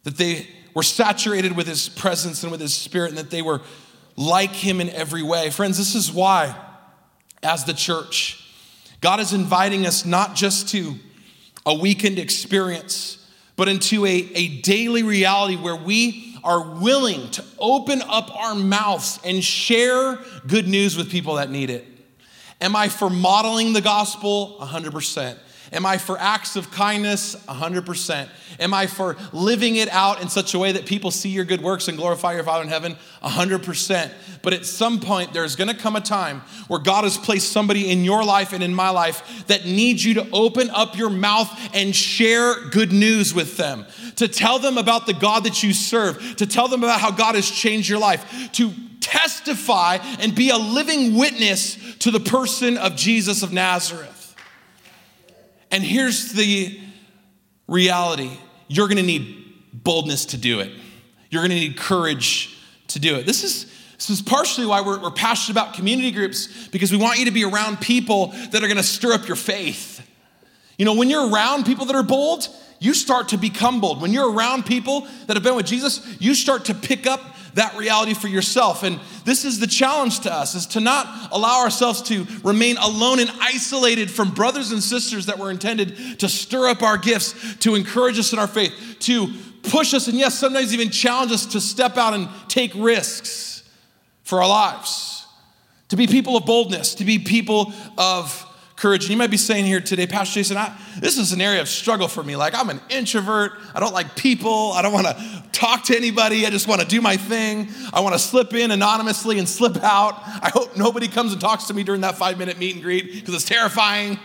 That 0.02 0.18
they 0.18 0.48
were 0.74 0.82
saturated 0.82 1.56
with 1.56 1.66
his 1.66 1.88
presence 1.88 2.42
and 2.42 2.52
with 2.52 2.60
his 2.60 2.74
spirit, 2.74 3.08
and 3.08 3.16
that 3.16 3.30
they 3.30 3.40
were 3.40 3.62
like 4.16 4.52
him 4.52 4.78
in 4.78 4.90
every 4.90 5.22
way. 5.22 5.48
Friends, 5.48 5.78
this 5.78 5.94
is 5.94 6.12
why, 6.12 6.54
as 7.42 7.64
the 7.64 7.72
church, 7.72 8.54
God 9.00 9.18
is 9.18 9.32
inviting 9.32 9.86
us 9.86 10.04
not 10.04 10.34
just 10.34 10.68
to 10.72 10.96
a 11.64 11.74
weekend 11.74 12.18
experience, 12.18 13.26
but 13.56 13.66
into 13.66 14.04
a, 14.04 14.10
a 14.34 14.60
daily 14.60 15.02
reality 15.02 15.56
where 15.56 15.74
we 15.74 16.25
are 16.46 16.62
willing 16.62 17.30
to 17.32 17.44
open 17.58 18.00
up 18.02 18.34
our 18.34 18.54
mouths 18.54 19.18
and 19.24 19.42
share 19.42 20.18
good 20.46 20.68
news 20.68 20.96
with 20.96 21.10
people 21.10 21.34
that 21.34 21.50
need 21.50 21.68
it. 21.68 21.84
Am 22.60 22.74
I 22.74 22.88
for 22.88 23.10
modeling 23.10 23.72
the 23.72 23.82
gospel? 23.82 24.56
100%. 24.60 25.38
Am 25.72 25.84
I 25.84 25.98
for 25.98 26.18
acts 26.18 26.56
of 26.56 26.70
kindness? 26.70 27.36
100%. 27.46 28.28
Am 28.60 28.72
I 28.72 28.86
for 28.86 29.16
living 29.32 29.76
it 29.76 29.88
out 29.90 30.22
in 30.22 30.28
such 30.28 30.54
a 30.54 30.58
way 30.58 30.72
that 30.72 30.86
people 30.86 31.10
see 31.10 31.28
your 31.28 31.44
good 31.44 31.60
works 31.60 31.88
and 31.88 31.98
glorify 31.98 32.34
your 32.34 32.44
Father 32.44 32.62
in 32.62 32.68
heaven? 32.68 32.96
100%. 33.22 34.12
But 34.42 34.52
at 34.52 34.64
some 34.64 35.00
point, 35.00 35.32
there's 35.32 35.56
gonna 35.56 35.74
come 35.74 35.96
a 35.96 36.00
time 36.00 36.42
where 36.68 36.80
God 36.80 37.04
has 37.04 37.18
placed 37.18 37.50
somebody 37.50 37.90
in 37.90 38.04
your 38.04 38.24
life 38.24 38.52
and 38.52 38.62
in 38.62 38.74
my 38.74 38.90
life 38.90 39.44
that 39.48 39.66
needs 39.66 40.04
you 40.04 40.14
to 40.14 40.28
open 40.32 40.70
up 40.70 40.96
your 40.96 41.10
mouth 41.10 41.50
and 41.74 41.94
share 41.94 42.68
good 42.70 42.92
news 42.92 43.34
with 43.34 43.56
them, 43.56 43.86
to 44.16 44.28
tell 44.28 44.58
them 44.58 44.78
about 44.78 45.06
the 45.06 45.14
God 45.14 45.44
that 45.44 45.62
you 45.62 45.72
serve, 45.72 46.36
to 46.36 46.46
tell 46.46 46.68
them 46.68 46.84
about 46.84 47.00
how 47.00 47.10
God 47.10 47.34
has 47.34 47.50
changed 47.50 47.88
your 47.88 47.98
life, 47.98 48.52
to 48.52 48.72
testify 49.00 49.98
and 50.20 50.34
be 50.34 50.50
a 50.50 50.56
living 50.56 51.16
witness 51.16 51.76
to 51.98 52.10
the 52.10 52.20
person 52.20 52.76
of 52.76 52.96
Jesus 52.96 53.42
of 53.42 53.52
Nazareth. 53.52 54.15
And 55.70 55.82
here's 55.82 56.32
the 56.32 56.80
reality 57.66 58.30
you're 58.68 58.88
gonna 58.88 59.02
need 59.02 59.44
boldness 59.72 60.26
to 60.26 60.36
do 60.36 60.60
it, 60.60 60.72
you're 61.30 61.42
gonna 61.42 61.54
need 61.54 61.76
courage 61.76 62.58
to 62.88 62.98
do 62.98 63.16
it. 63.16 63.26
This 63.26 63.44
is 63.44 63.72
this 63.96 64.10
is 64.10 64.20
partially 64.20 64.66
why 64.66 64.82
we're, 64.82 65.00
we're, 65.00 65.10
passionate 65.10 65.58
about 65.58 65.72
community 65.72 66.10
groups 66.10 66.68
because 66.68 66.92
we 66.92 66.98
want 66.98 67.18
you 67.18 67.24
to 67.24 67.30
be 67.30 67.44
around 67.44 67.80
people 67.80 68.26
that 68.50 68.56
are 68.62 68.66
going 68.66 68.76
to 68.76 68.82
stir 68.82 69.14
up 69.14 69.26
your 69.26 69.36
faith. 69.36 70.06
You 70.76 70.84
know, 70.84 70.94
when 70.94 71.08
you're 71.08 71.30
around 71.30 71.64
people 71.64 71.86
that 71.86 71.96
are 71.96 72.02
bold, 72.02 72.46
you 72.78 72.92
start 72.92 73.28
to 73.30 73.38
become 73.38 73.80
bold. 73.80 74.02
When 74.02 74.12
you're 74.12 74.30
around 74.30 74.66
people 74.66 75.08
that 75.26 75.34
have 75.34 75.42
been 75.42 75.56
with 75.56 75.64
Jesus, 75.64 76.06
you 76.20 76.34
start 76.34 76.66
to 76.66 76.74
pick 76.74 77.06
up 77.06 77.22
that 77.56 77.76
reality 77.76 78.14
for 78.14 78.28
yourself. 78.28 78.82
And 78.82 79.00
this 79.24 79.44
is 79.44 79.58
the 79.58 79.66
challenge 79.66 80.20
to 80.20 80.32
us 80.32 80.54
is 80.54 80.66
to 80.68 80.80
not 80.80 81.32
allow 81.32 81.62
ourselves 81.62 82.02
to 82.02 82.26
remain 82.44 82.76
alone 82.76 83.18
and 83.18 83.30
isolated 83.40 84.10
from 84.10 84.30
brothers 84.30 84.72
and 84.72 84.82
sisters 84.82 85.26
that 85.26 85.38
were 85.38 85.50
intended 85.50 86.20
to 86.20 86.28
stir 86.28 86.68
up 86.68 86.82
our 86.82 86.98
gifts, 86.98 87.56
to 87.56 87.74
encourage 87.74 88.18
us 88.18 88.32
in 88.32 88.38
our 88.38 88.46
faith, 88.46 88.72
to 89.00 89.32
push 89.64 89.94
us 89.94 90.06
and 90.06 90.18
yes, 90.18 90.38
sometimes 90.38 90.72
even 90.72 90.90
challenge 90.90 91.32
us 91.32 91.46
to 91.46 91.60
step 91.60 91.96
out 91.96 92.14
and 92.14 92.28
take 92.48 92.72
risks 92.74 93.64
for 94.22 94.42
our 94.42 94.48
lives. 94.48 95.26
To 95.88 95.96
be 95.96 96.06
people 96.06 96.36
of 96.36 96.44
boldness, 96.44 96.96
to 96.96 97.04
be 97.04 97.18
people 97.18 97.72
of 97.96 98.45
courage. 98.76 99.04
And 99.04 99.10
you 99.10 99.16
might 99.16 99.30
be 99.30 99.38
saying 99.38 99.64
here 99.64 99.80
today, 99.80 100.06
Pastor 100.06 100.34
Jason, 100.34 100.56
I, 100.58 100.76
this 100.98 101.18
is 101.18 101.32
an 101.32 101.40
area 101.40 101.62
of 101.62 101.68
struggle 101.68 102.08
for 102.08 102.22
me. 102.22 102.36
Like, 102.36 102.54
I'm 102.54 102.68
an 102.68 102.80
introvert. 102.90 103.52
I 103.74 103.80
don't 103.80 103.94
like 103.94 104.14
people. 104.16 104.72
I 104.72 104.82
don't 104.82 104.92
want 104.92 105.06
to 105.06 105.42
talk 105.52 105.84
to 105.84 105.96
anybody. 105.96 106.46
I 106.46 106.50
just 106.50 106.68
want 106.68 106.82
to 106.82 106.86
do 106.86 107.00
my 107.00 107.16
thing. 107.16 107.68
I 107.92 108.00
want 108.00 108.14
to 108.14 108.18
slip 108.18 108.52
in 108.52 108.70
anonymously 108.70 109.38
and 109.38 109.48
slip 109.48 109.76
out. 109.82 110.14
I 110.42 110.50
hope 110.52 110.76
nobody 110.76 111.08
comes 111.08 111.32
and 111.32 111.40
talks 111.40 111.64
to 111.64 111.74
me 111.74 111.82
during 111.82 112.02
that 112.02 112.16
five 112.16 112.38
minute 112.38 112.58
meet 112.58 112.74
and 112.74 112.84
greet 112.84 113.14
because 113.14 113.34
it's 113.34 113.44
terrifying. 113.44 114.18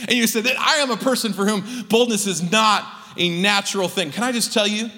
And 0.00 0.12
you 0.12 0.26
said 0.26 0.44
that 0.44 0.58
I 0.58 0.76
am 0.76 0.90
a 0.90 0.96
person 0.96 1.32
for 1.32 1.46
whom 1.46 1.86
boldness 1.88 2.26
is 2.26 2.50
not 2.50 2.86
a 3.18 3.40
natural 3.40 3.88
thing. 3.88 4.10
Can 4.10 4.24
I 4.24 4.32
just 4.32 4.52
tell 4.52 4.66
you? 4.66 4.90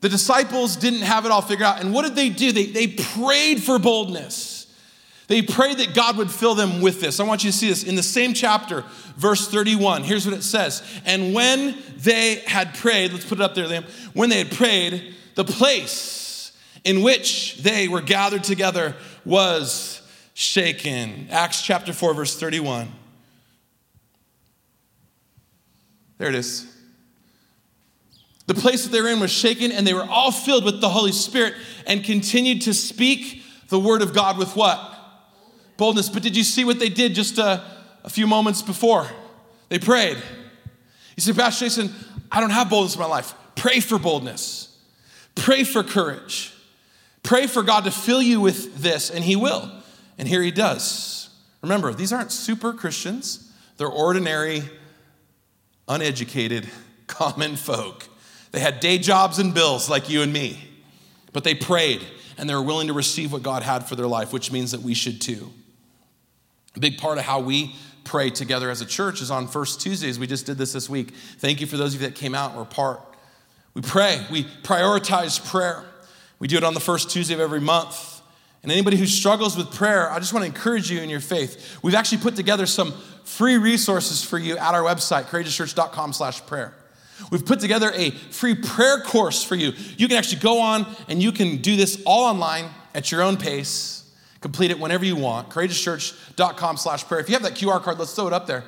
The 0.00 0.08
disciples 0.08 0.76
didn't 0.76 1.02
have 1.02 1.24
it 1.24 1.32
all 1.32 1.42
figured 1.42 1.66
out. 1.66 1.80
And 1.80 1.92
what 1.92 2.02
did 2.02 2.14
they 2.14 2.28
do? 2.28 2.52
They, 2.52 2.66
they 2.66 2.86
prayed 2.86 3.62
for 3.62 3.80
boldness. 3.80 4.57
They 5.28 5.42
prayed 5.42 5.76
that 5.78 5.94
God 5.94 6.16
would 6.16 6.30
fill 6.30 6.54
them 6.54 6.80
with 6.80 7.00
this. 7.00 7.20
I 7.20 7.24
want 7.24 7.44
you 7.44 7.50
to 7.50 7.56
see 7.56 7.68
this 7.68 7.84
in 7.84 7.94
the 7.96 8.02
same 8.02 8.32
chapter, 8.32 8.82
verse 9.16 9.46
31. 9.46 10.02
Here's 10.02 10.26
what 10.26 10.34
it 10.34 10.42
says. 10.42 10.82
And 11.04 11.34
when 11.34 11.76
they 11.98 12.36
had 12.46 12.74
prayed, 12.74 13.12
let's 13.12 13.26
put 13.26 13.38
it 13.38 13.42
up 13.42 13.54
there, 13.54 13.66
Liam. 13.66 13.84
When 14.14 14.30
they 14.30 14.38
had 14.38 14.50
prayed, 14.50 15.14
the 15.34 15.44
place 15.44 16.52
in 16.82 17.02
which 17.02 17.58
they 17.58 17.88
were 17.88 18.00
gathered 18.00 18.42
together 18.42 18.96
was 19.26 20.00
shaken. 20.32 21.28
Acts 21.30 21.60
chapter 21.60 21.92
4, 21.92 22.14
verse 22.14 22.40
31. 22.40 22.88
There 26.16 26.28
it 26.30 26.34
is. 26.34 26.74
The 28.46 28.54
place 28.54 28.84
that 28.84 28.92
they 28.92 29.02
were 29.02 29.08
in 29.08 29.20
was 29.20 29.30
shaken, 29.30 29.72
and 29.72 29.86
they 29.86 29.92
were 29.92 30.08
all 30.08 30.32
filled 30.32 30.64
with 30.64 30.80
the 30.80 30.88
Holy 30.88 31.12
Spirit 31.12 31.52
and 31.86 32.02
continued 32.02 32.62
to 32.62 32.72
speak 32.72 33.42
the 33.68 33.78
word 33.78 34.00
of 34.00 34.14
God 34.14 34.38
with 34.38 34.56
what? 34.56 34.94
Boldness. 35.78 36.10
But 36.10 36.22
did 36.22 36.36
you 36.36 36.44
see 36.44 36.66
what 36.66 36.78
they 36.78 36.90
did 36.90 37.14
just 37.14 37.38
a, 37.38 37.64
a 38.04 38.10
few 38.10 38.26
moments 38.26 38.60
before? 38.60 39.08
They 39.70 39.78
prayed. 39.78 40.18
You 41.16 41.22
say, 41.22 41.32
Pastor 41.32 41.64
Jason, 41.64 41.94
I 42.30 42.40
don't 42.40 42.50
have 42.50 42.68
boldness 42.68 42.94
in 42.94 43.00
my 43.00 43.06
life. 43.06 43.32
Pray 43.56 43.80
for 43.80 43.98
boldness. 43.98 44.76
Pray 45.34 45.64
for 45.64 45.82
courage. 45.82 46.52
Pray 47.22 47.46
for 47.46 47.62
God 47.62 47.84
to 47.84 47.90
fill 47.90 48.20
you 48.20 48.40
with 48.40 48.82
this, 48.82 49.10
and 49.10 49.24
He 49.24 49.36
will. 49.36 49.70
And 50.18 50.28
here 50.28 50.42
He 50.42 50.50
does. 50.50 51.30
Remember, 51.62 51.92
these 51.92 52.12
aren't 52.12 52.32
super 52.32 52.72
Christians, 52.72 53.52
they're 53.78 53.88
ordinary, 53.88 54.62
uneducated, 55.88 56.68
common 57.06 57.56
folk. 57.56 58.06
They 58.50 58.60
had 58.60 58.80
day 58.80 58.98
jobs 58.98 59.38
and 59.38 59.52
bills 59.52 59.90
like 59.90 60.08
you 60.08 60.22
and 60.22 60.32
me, 60.32 60.58
but 61.32 61.44
they 61.44 61.54
prayed 61.54 62.06
and 62.38 62.48
they 62.48 62.54
were 62.54 62.62
willing 62.62 62.86
to 62.86 62.92
receive 62.92 63.32
what 63.32 63.42
God 63.42 63.62
had 63.62 63.86
for 63.86 63.96
their 63.96 64.06
life, 64.06 64.32
which 64.32 64.50
means 64.50 64.70
that 64.70 64.80
we 64.80 64.94
should 64.94 65.20
too. 65.20 65.52
A 66.76 66.80
big 66.80 66.98
part 66.98 67.18
of 67.18 67.24
how 67.24 67.40
we 67.40 67.74
pray 68.04 68.30
together 68.30 68.70
as 68.70 68.80
a 68.80 68.86
church 68.86 69.20
is 69.20 69.30
on 69.30 69.46
first 69.46 69.80
Tuesdays. 69.80 70.18
We 70.18 70.26
just 70.26 70.46
did 70.46 70.58
this 70.58 70.72
this 70.72 70.88
week. 70.88 71.14
Thank 71.38 71.60
you 71.60 71.66
for 71.66 71.76
those 71.76 71.94
of 71.94 72.00
you 72.00 72.08
that 72.08 72.14
came 72.14 72.34
out 72.34 72.50
and 72.50 72.58
were 72.58 72.64
part. 72.64 73.00
We 73.74 73.82
pray, 73.82 74.24
we 74.30 74.44
prioritize 74.44 75.44
prayer. 75.50 75.84
We 76.38 76.48
do 76.48 76.56
it 76.56 76.64
on 76.64 76.74
the 76.74 76.80
first 76.80 77.10
Tuesday 77.10 77.34
of 77.34 77.40
every 77.40 77.60
month. 77.60 78.22
And 78.62 78.72
anybody 78.72 78.96
who 78.96 79.06
struggles 79.06 79.56
with 79.56 79.72
prayer, 79.72 80.10
I 80.10 80.18
just 80.18 80.32
want 80.32 80.42
to 80.42 80.46
encourage 80.46 80.90
you 80.90 81.00
in 81.00 81.08
your 81.08 81.20
faith. 81.20 81.78
We've 81.82 81.94
actually 81.94 82.18
put 82.18 82.34
together 82.34 82.66
some 82.66 82.92
free 83.24 83.56
resources 83.56 84.24
for 84.24 84.38
you 84.38 84.56
at 84.56 84.74
our 84.74 84.82
website, 84.82 85.24
courageouschurch.com 85.24 86.12
slash 86.12 86.44
prayer. 86.46 86.74
We've 87.30 87.44
put 87.44 87.60
together 87.60 87.92
a 87.94 88.10
free 88.10 88.54
prayer 88.54 89.00
course 89.00 89.42
for 89.42 89.54
you. 89.54 89.72
You 89.96 90.08
can 90.08 90.16
actually 90.16 90.40
go 90.40 90.60
on 90.60 90.86
and 91.08 91.22
you 91.22 91.32
can 91.32 91.58
do 91.58 91.76
this 91.76 92.02
all 92.04 92.24
online 92.24 92.66
at 92.94 93.12
your 93.12 93.22
own 93.22 93.36
pace. 93.36 93.97
Complete 94.40 94.70
it 94.70 94.78
whenever 94.78 95.04
you 95.04 95.16
want. 95.16 95.48
CourageousChurch.com 95.50 96.76
slash 96.76 97.04
prayer. 97.04 97.20
If 97.20 97.28
you 97.28 97.34
have 97.34 97.42
that 97.42 97.54
QR 97.54 97.82
card, 97.82 97.98
let's 97.98 98.14
throw 98.14 98.28
it 98.28 98.32
up 98.32 98.46
there. 98.46 98.64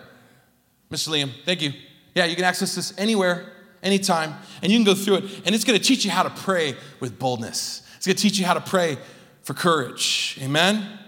Mr. 0.91 1.09
Liam, 1.09 1.31
thank 1.45 1.63
you. 1.63 1.73
Yeah, 2.15 2.25
you 2.25 2.35
can 2.35 2.45
access 2.45 2.75
this 2.75 2.93
anywhere, 2.99 3.53
anytime, 3.83 4.35
and 4.63 4.73
you 4.73 4.79
can 4.79 4.85
go 4.85 4.95
through 4.95 5.17
it. 5.17 5.25
And 5.45 5.55
it's 5.55 5.65
going 5.65 5.79
to 5.79 5.85
teach 5.85 6.05
you 6.05 6.11
how 6.11 6.25
to 6.25 6.31
pray 6.31 6.75
with 6.99 7.19
boldness. 7.19 7.83
It's 7.97 8.07
going 8.07 8.17
to 8.17 8.23
teach 8.23 8.39
you 8.39 8.47
how 8.47 8.55
to 8.55 8.61
pray 8.61 8.99
for 9.43 9.55
courage. 9.55 10.39
Amen? 10.43 10.99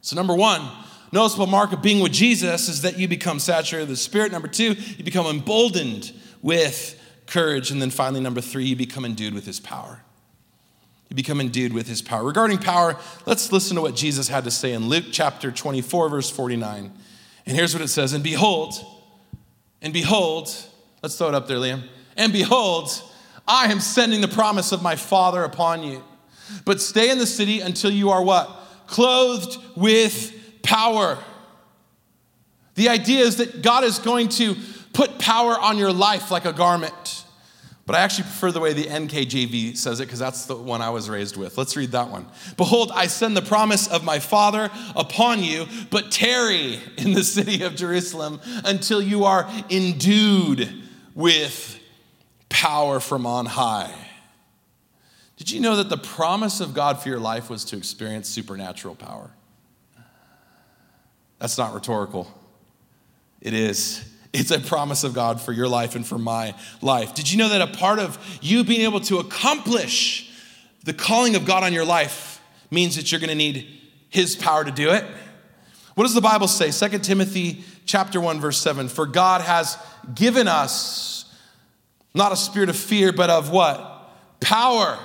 So, 0.00 0.16
number 0.16 0.34
one, 0.34 0.68
noticeable 1.12 1.46
mark 1.46 1.72
of 1.72 1.82
being 1.82 2.00
with 2.00 2.12
Jesus 2.12 2.68
is 2.68 2.82
that 2.82 2.98
you 2.98 3.06
become 3.06 3.38
saturated 3.38 3.84
with 3.88 3.90
the 3.90 4.02
Spirit. 4.02 4.32
Number 4.32 4.48
two, 4.48 4.72
you 4.72 5.04
become 5.04 5.26
emboldened 5.26 6.12
with 6.42 7.00
courage. 7.26 7.70
And 7.70 7.80
then 7.80 7.90
finally, 7.90 8.20
number 8.20 8.40
three, 8.40 8.64
you 8.64 8.76
become 8.76 9.04
endued 9.04 9.34
with 9.34 9.46
His 9.46 9.60
power. 9.60 10.02
You 11.08 11.16
become 11.16 11.40
endued 11.40 11.72
with 11.72 11.86
his 11.86 12.02
power. 12.02 12.24
Regarding 12.24 12.58
power, 12.58 12.96
let's 13.26 13.52
listen 13.52 13.76
to 13.76 13.82
what 13.82 13.94
Jesus 13.94 14.28
had 14.28 14.44
to 14.44 14.50
say 14.50 14.72
in 14.72 14.88
Luke 14.88 15.04
chapter 15.12 15.52
24, 15.52 16.08
verse 16.08 16.30
49. 16.30 16.92
And 17.46 17.56
here's 17.56 17.74
what 17.74 17.82
it 17.82 17.88
says 17.88 18.12
And 18.12 18.24
behold, 18.24 18.74
and 19.80 19.92
behold, 19.92 20.50
let's 21.02 21.16
throw 21.16 21.28
it 21.28 21.34
up 21.34 21.46
there, 21.46 21.58
Liam. 21.58 21.88
And 22.16 22.32
behold, 22.32 22.90
I 23.46 23.70
am 23.70 23.78
sending 23.78 24.20
the 24.20 24.28
promise 24.28 24.72
of 24.72 24.82
my 24.82 24.96
Father 24.96 25.44
upon 25.44 25.82
you. 25.84 26.02
But 26.64 26.80
stay 26.80 27.10
in 27.10 27.18
the 27.18 27.26
city 27.26 27.60
until 27.60 27.90
you 27.90 28.10
are 28.10 28.22
what? 28.22 28.50
Clothed 28.86 29.58
with 29.76 30.32
power. 30.62 31.18
The 32.74 32.88
idea 32.88 33.20
is 33.20 33.36
that 33.36 33.62
God 33.62 33.84
is 33.84 33.98
going 33.98 34.28
to 34.30 34.56
put 34.92 35.18
power 35.18 35.58
on 35.58 35.78
your 35.78 35.92
life 35.92 36.30
like 36.30 36.44
a 36.44 36.52
garment. 36.52 37.24
But 37.86 37.94
I 37.94 38.00
actually 38.00 38.24
prefer 38.24 38.50
the 38.50 38.58
way 38.58 38.72
the 38.72 38.84
NKJV 38.84 39.76
says 39.76 40.00
it 40.00 40.06
because 40.06 40.18
that's 40.18 40.46
the 40.46 40.56
one 40.56 40.82
I 40.82 40.90
was 40.90 41.08
raised 41.08 41.36
with. 41.36 41.56
Let's 41.56 41.76
read 41.76 41.92
that 41.92 42.10
one. 42.10 42.26
Behold, 42.56 42.90
I 42.92 43.06
send 43.06 43.36
the 43.36 43.42
promise 43.42 43.86
of 43.86 44.02
my 44.02 44.18
Father 44.18 44.70
upon 44.96 45.44
you, 45.44 45.66
but 45.90 46.10
tarry 46.10 46.80
in 46.98 47.12
the 47.12 47.22
city 47.22 47.62
of 47.62 47.76
Jerusalem 47.76 48.40
until 48.64 49.00
you 49.00 49.24
are 49.24 49.48
endued 49.70 50.68
with 51.14 51.78
power 52.48 52.98
from 52.98 53.24
on 53.24 53.46
high. 53.46 53.94
Did 55.36 55.52
you 55.52 55.60
know 55.60 55.76
that 55.76 55.88
the 55.88 55.98
promise 55.98 56.60
of 56.60 56.74
God 56.74 57.00
for 57.00 57.08
your 57.08 57.20
life 57.20 57.48
was 57.48 57.64
to 57.66 57.76
experience 57.76 58.28
supernatural 58.28 58.96
power? 58.96 59.30
That's 61.38 61.56
not 61.56 61.72
rhetorical. 61.72 62.32
It 63.40 63.54
is. 63.54 64.04
It's 64.38 64.50
a 64.50 64.60
promise 64.60 65.02
of 65.02 65.14
God 65.14 65.40
for 65.40 65.52
your 65.52 65.66
life 65.66 65.96
and 65.96 66.06
for 66.06 66.18
my 66.18 66.54
life. 66.82 67.14
Did 67.14 67.32
you 67.32 67.38
know 67.38 67.48
that 67.48 67.62
a 67.62 67.66
part 67.66 67.98
of 67.98 68.18
you 68.42 68.64
being 68.64 68.82
able 68.82 69.00
to 69.00 69.16
accomplish 69.16 70.30
the 70.84 70.92
calling 70.92 71.36
of 71.36 71.46
God 71.46 71.62
on 71.64 71.72
your 71.72 71.86
life 71.86 72.42
means 72.70 72.96
that 72.96 73.10
you're 73.10 73.20
going 73.20 73.30
to 73.30 73.34
need 73.34 73.66
his 74.10 74.36
power 74.36 74.62
to 74.62 74.70
do 74.70 74.90
it? 74.90 75.04
What 75.94 76.04
does 76.04 76.12
the 76.12 76.20
Bible 76.20 76.48
say? 76.48 76.70
2 76.70 76.98
Timothy 76.98 77.64
chapter 77.86 78.20
1 78.20 78.38
verse 78.38 78.58
7. 78.58 78.88
For 78.88 79.06
God 79.06 79.40
has 79.40 79.78
given 80.14 80.48
us 80.48 81.34
not 82.12 82.30
a 82.30 82.36
spirit 82.36 82.68
of 82.68 82.76
fear 82.76 83.14
but 83.14 83.30
of 83.30 83.48
what? 83.48 84.12
Power, 84.40 84.98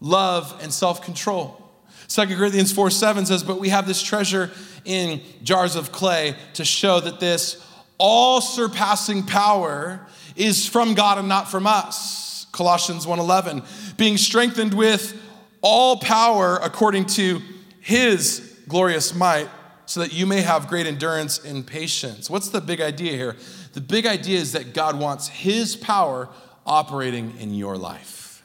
love 0.00 0.58
and 0.60 0.72
self-control. 0.72 1.64
2 2.08 2.26
Corinthians 2.36 2.72
4 2.72 2.90
7 2.90 3.24
says, 3.26 3.44
But 3.44 3.60
we 3.60 3.68
have 3.68 3.86
this 3.86 4.02
treasure 4.02 4.50
in 4.84 5.20
jars 5.44 5.76
of 5.76 5.92
clay 5.92 6.34
to 6.54 6.64
show 6.64 6.98
that 6.98 7.20
this 7.20 7.64
all 7.98 8.40
surpassing 8.40 9.24
power 9.24 10.06
is 10.36 10.66
from 10.68 10.94
God 10.94 11.18
and 11.18 11.28
not 11.28 11.50
from 11.50 11.66
us. 11.66 12.46
Colossians 12.52 13.06
1:11, 13.06 13.62
being 13.96 14.16
strengthened 14.16 14.74
with 14.74 15.20
all 15.60 15.96
power 15.96 16.56
according 16.62 17.06
to 17.06 17.42
his 17.80 18.56
glorious 18.68 19.14
might 19.14 19.48
so 19.86 20.00
that 20.00 20.12
you 20.12 20.26
may 20.26 20.42
have 20.42 20.68
great 20.68 20.86
endurance 20.86 21.38
and 21.38 21.66
patience. 21.66 22.28
What's 22.28 22.50
the 22.50 22.60
big 22.60 22.80
idea 22.80 23.12
here? 23.12 23.36
The 23.72 23.80
big 23.80 24.06
idea 24.06 24.38
is 24.38 24.52
that 24.52 24.74
God 24.74 24.98
wants 24.98 25.28
his 25.28 25.76
power 25.76 26.28
operating 26.66 27.34
in 27.38 27.54
your 27.54 27.78
life. 27.78 28.42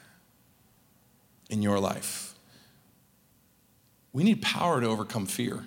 In 1.50 1.60
your 1.60 1.78
life. 1.78 2.34
We 4.12 4.22
need 4.22 4.40
power 4.40 4.80
to 4.80 4.86
overcome 4.86 5.26
fear. 5.26 5.66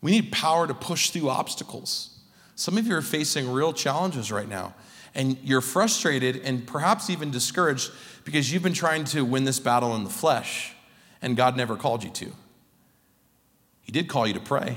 We 0.00 0.12
need 0.12 0.30
power 0.30 0.66
to 0.66 0.74
push 0.74 1.10
through 1.10 1.30
obstacles. 1.30 2.19
Some 2.60 2.76
of 2.76 2.86
you 2.86 2.94
are 2.94 3.00
facing 3.00 3.50
real 3.50 3.72
challenges 3.72 4.30
right 4.30 4.46
now, 4.46 4.74
and 5.14 5.38
you're 5.42 5.62
frustrated 5.62 6.42
and 6.44 6.66
perhaps 6.66 7.08
even 7.08 7.30
discouraged 7.30 7.90
because 8.22 8.52
you've 8.52 8.62
been 8.62 8.74
trying 8.74 9.04
to 9.04 9.24
win 9.24 9.44
this 9.44 9.58
battle 9.58 9.96
in 9.96 10.04
the 10.04 10.10
flesh, 10.10 10.74
and 11.22 11.38
God 11.38 11.56
never 11.56 11.74
called 11.74 12.04
you 12.04 12.10
to. 12.10 12.32
He 13.80 13.92
did 13.92 14.08
call 14.08 14.26
you 14.26 14.34
to 14.34 14.40
pray, 14.40 14.76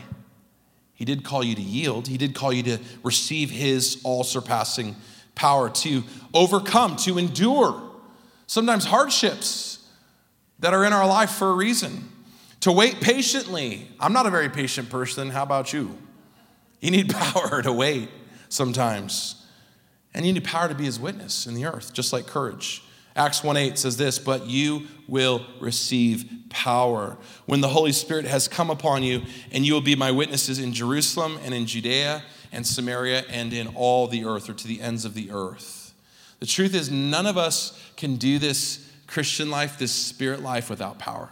He 0.93 1.03
did 1.03 1.25
call 1.25 1.43
you 1.43 1.55
to 1.55 1.61
yield, 1.61 2.07
He 2.07 2.17
did 2.17 2.33
call 2.33 2.53
you 2.53 2.63
to 2.63 2.79
receive 3.03 3.51
His 3.51 3.99
all 4.05 4.23
surpassing 4.23 4.95
power 5.35 5.69
to 5.69 6.05
overcome, 6.33 6.95
to 6.95 7.17
endure 7.17 7.91
sometimes 8.47 8.85
hardships 8.85 9.85
that 10.59 10.73
are 10.73 10.85
in 10.85 10.93
our 10.93 11.05
life 11.05 11.31
for 11.31 11.49
a 11.49 11.53
reason, 11.53 12.09
to 12.61 12.71
wait 12.71 13.01
patiently. 13.01 13.89
I'm 13.99 14.13
not 14.13 14.25
a 14.25 14.31
very 14.31 14.47
patient 14.47 14.89
person. 14.89 15.31
How 15.31 15.43
about 15.43 15.73
you? 15.73 15.97
You 16.83 16.91
need 16.91 17.09
power 17.15 17.61
to 17.61 17.71
wait 17.71 18.09
sometimes. 18.49 19.43
And 20.13 20.25
you 20.25 20.33
need 20.33 20.43
power 20.43 20.67
to 20.67 20.75
be 20.75 20.83
his 20.83 20.99
witness 20.99 21.47
in 21.47 21.55
the 21.55 21.65
earth, 21.65 21.93
just 21.93 22.13
like 22.13 22.27
courage. 22.27 22.83
Acts 23.15 23.41
1:8 23.41 23.77
says 23.77 23.95
this, 23.95 24.19
but 24.19 24.47
you 24.47 24.87
will 25.07 25.45
receive 25.59 26.29
power 26.49 27.17
when 27.45 27.61
the 27.61 27.69
Holy 27.69 27.91
Spirit 27.91 28.25
has 28.25 28.47
come 28.47 28.69
upon 28.69 29.01
you, 29.01 29.21
and 29.51 29.65
you 29.65 29.73
will 29.73 29.81
be 29.81 29.95
my 29.95 30.11
witnesses 30.11 30.59
in 30.59 30.73
Jerusalem 30.73 31.39
and 31.43 31.53
in 31.53 31.65
Judea 31.65 32.23
and 32.51 32.67
Samaria 32.67 33.23
and 33.29 33.53
in 33.53 33.67
all 33.75 34.07
the 34.07 34.25
earth 34.25 34.49
or 34.49 34.53
to 34.53 34.67
the 34.67 34.81
ends 34.81 35.05
of 35.05 35.13
the 35.13 35.31
earth. 35.31 35.93
The 36.39 36.45
truth 36.45 36.75
is, 36.75 36.91
none 36.91 37.25
of 37.25 37.37
us 37.37 37.79
can 37.95 38.17
do 38.17 38.39
this 38.39 38.91
Christian 39.07 39.49
life, 39.49 39.77
this 39.77 39.93
spirit 39.93 40.41
life, 40.41 40.69
without 40.69 40.99
power. 40.99 41.29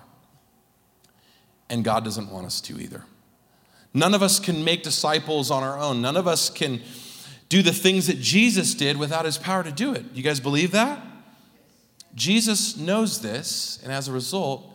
And 1.70 1.84
God 1.84 2.06
doesn't 2.06 2.32
want 2.32 2.46
us 2.46 2.62
to 2.62 2.80
either. 2.80 3.04
None 3.94 4.14
of 4.14 4.24
us 4.24 4.40
can 4.40 4.64
make 4.64 4.84
disciples 4.84 5.52
on 5.52 5.64
our 5.64 5.78
own. 5.78 6.02
None 6.02 6.16
of 6.16 6.28
us 6.28 6.50
can 6.50 6.82
do 7.50 7.62
the 7.62 7.74
things 7.74 8.08
that 8.08 8.20
Jesus 8.20 8.74
did 8.74 8.98
without 8.98 9.26
his 9.26 9.38
power 9.38 9.64
to 9.64 9.72
do 9.72 9.94
it. 9.94 10.06
You 10.14 10.24
guys 10.24 10.40
believe 10.40 10.72
that? 10.72 11.06
Jesus 12.16 12.78
knows 12.78 13.22
this, 13.22 13.80
and 13.84 13.92
as 13.92 14.08
a 14.08 14.12
result, 14.12 14.72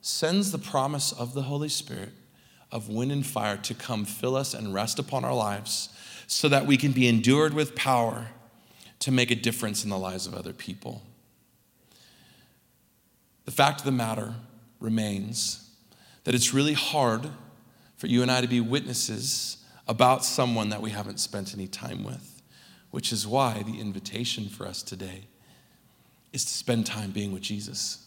sends 0.00 0.50
the 0.50 0.58
promise 0.58 1.12
of 1.12 1.34
the 1.34 1.42
Holy 1.42 1.68
Spirit 1.68 2.10
of 2.72 2.88
wind 2.88 3.12
and 3.12 3.24
fire 3.24 3.56
to 3.56 3.74
come 3.74 4.04
fill 4.04 4.36
us 4.36 4.54
and 4.54 4.74
rest 4.74 4.98
upon 4.98 5.24
our 5.24 5.34
lives 5.34 5.88
so 6.26 6.48
that 6.48 6.66
we 6.66 6.76
can 6.76 6.92
be 6.92 7.08
endued 7.08 7.54
with 7.54 7.74
power 7.76 8.28
to 8.98 9.12
make 9.12 9.30
a 9.30 9.36
difference 9.36 9.84
in 9.84 9.90
the 9.90 9.98
lives 9.98 10.26
of 10.26 10.34
other 10.34 10.52
people. 10.52 11.02
The 13.44 13.52
fact 13.52 13.80
of 13.80 13.86
the 13.86 13.92
matter 13.92 14.34
remains 14.80 15.70
that 16.24 16.34
it's 16.34 16.52
really 16.52 16.72
hard 16.72 17.30
for 17.96 18.06
you 18.06 18.22
and 18.22 18.30
I 18.30 18.40
to 18.40 18.48
be 18.48 18.60
witnesses 18.60 19.58
about 19.88 20.24
someone 20.24 20.68
that 20.70 20.82
we 20.82 20.90
haven't 20.90 21.20
spent 21.20 21.54
any 21.54 21.66
time 21.66 22.04
with, 22.04 22.42
which 22.90 23.12
is 23.12 23.26
why 23.26 23.62
the 23.62 23.80
invitation 23.80 24.48
for 24.48 24.66
us 24.66 24.82
today 24.82 25.26
is 26.32 26.44
to 26.44 26.52
spend 26.52 26.86
time 26.86 27.10
being 27.10 27.32
with 27.32 27.42
Jesus. 27.42 28.06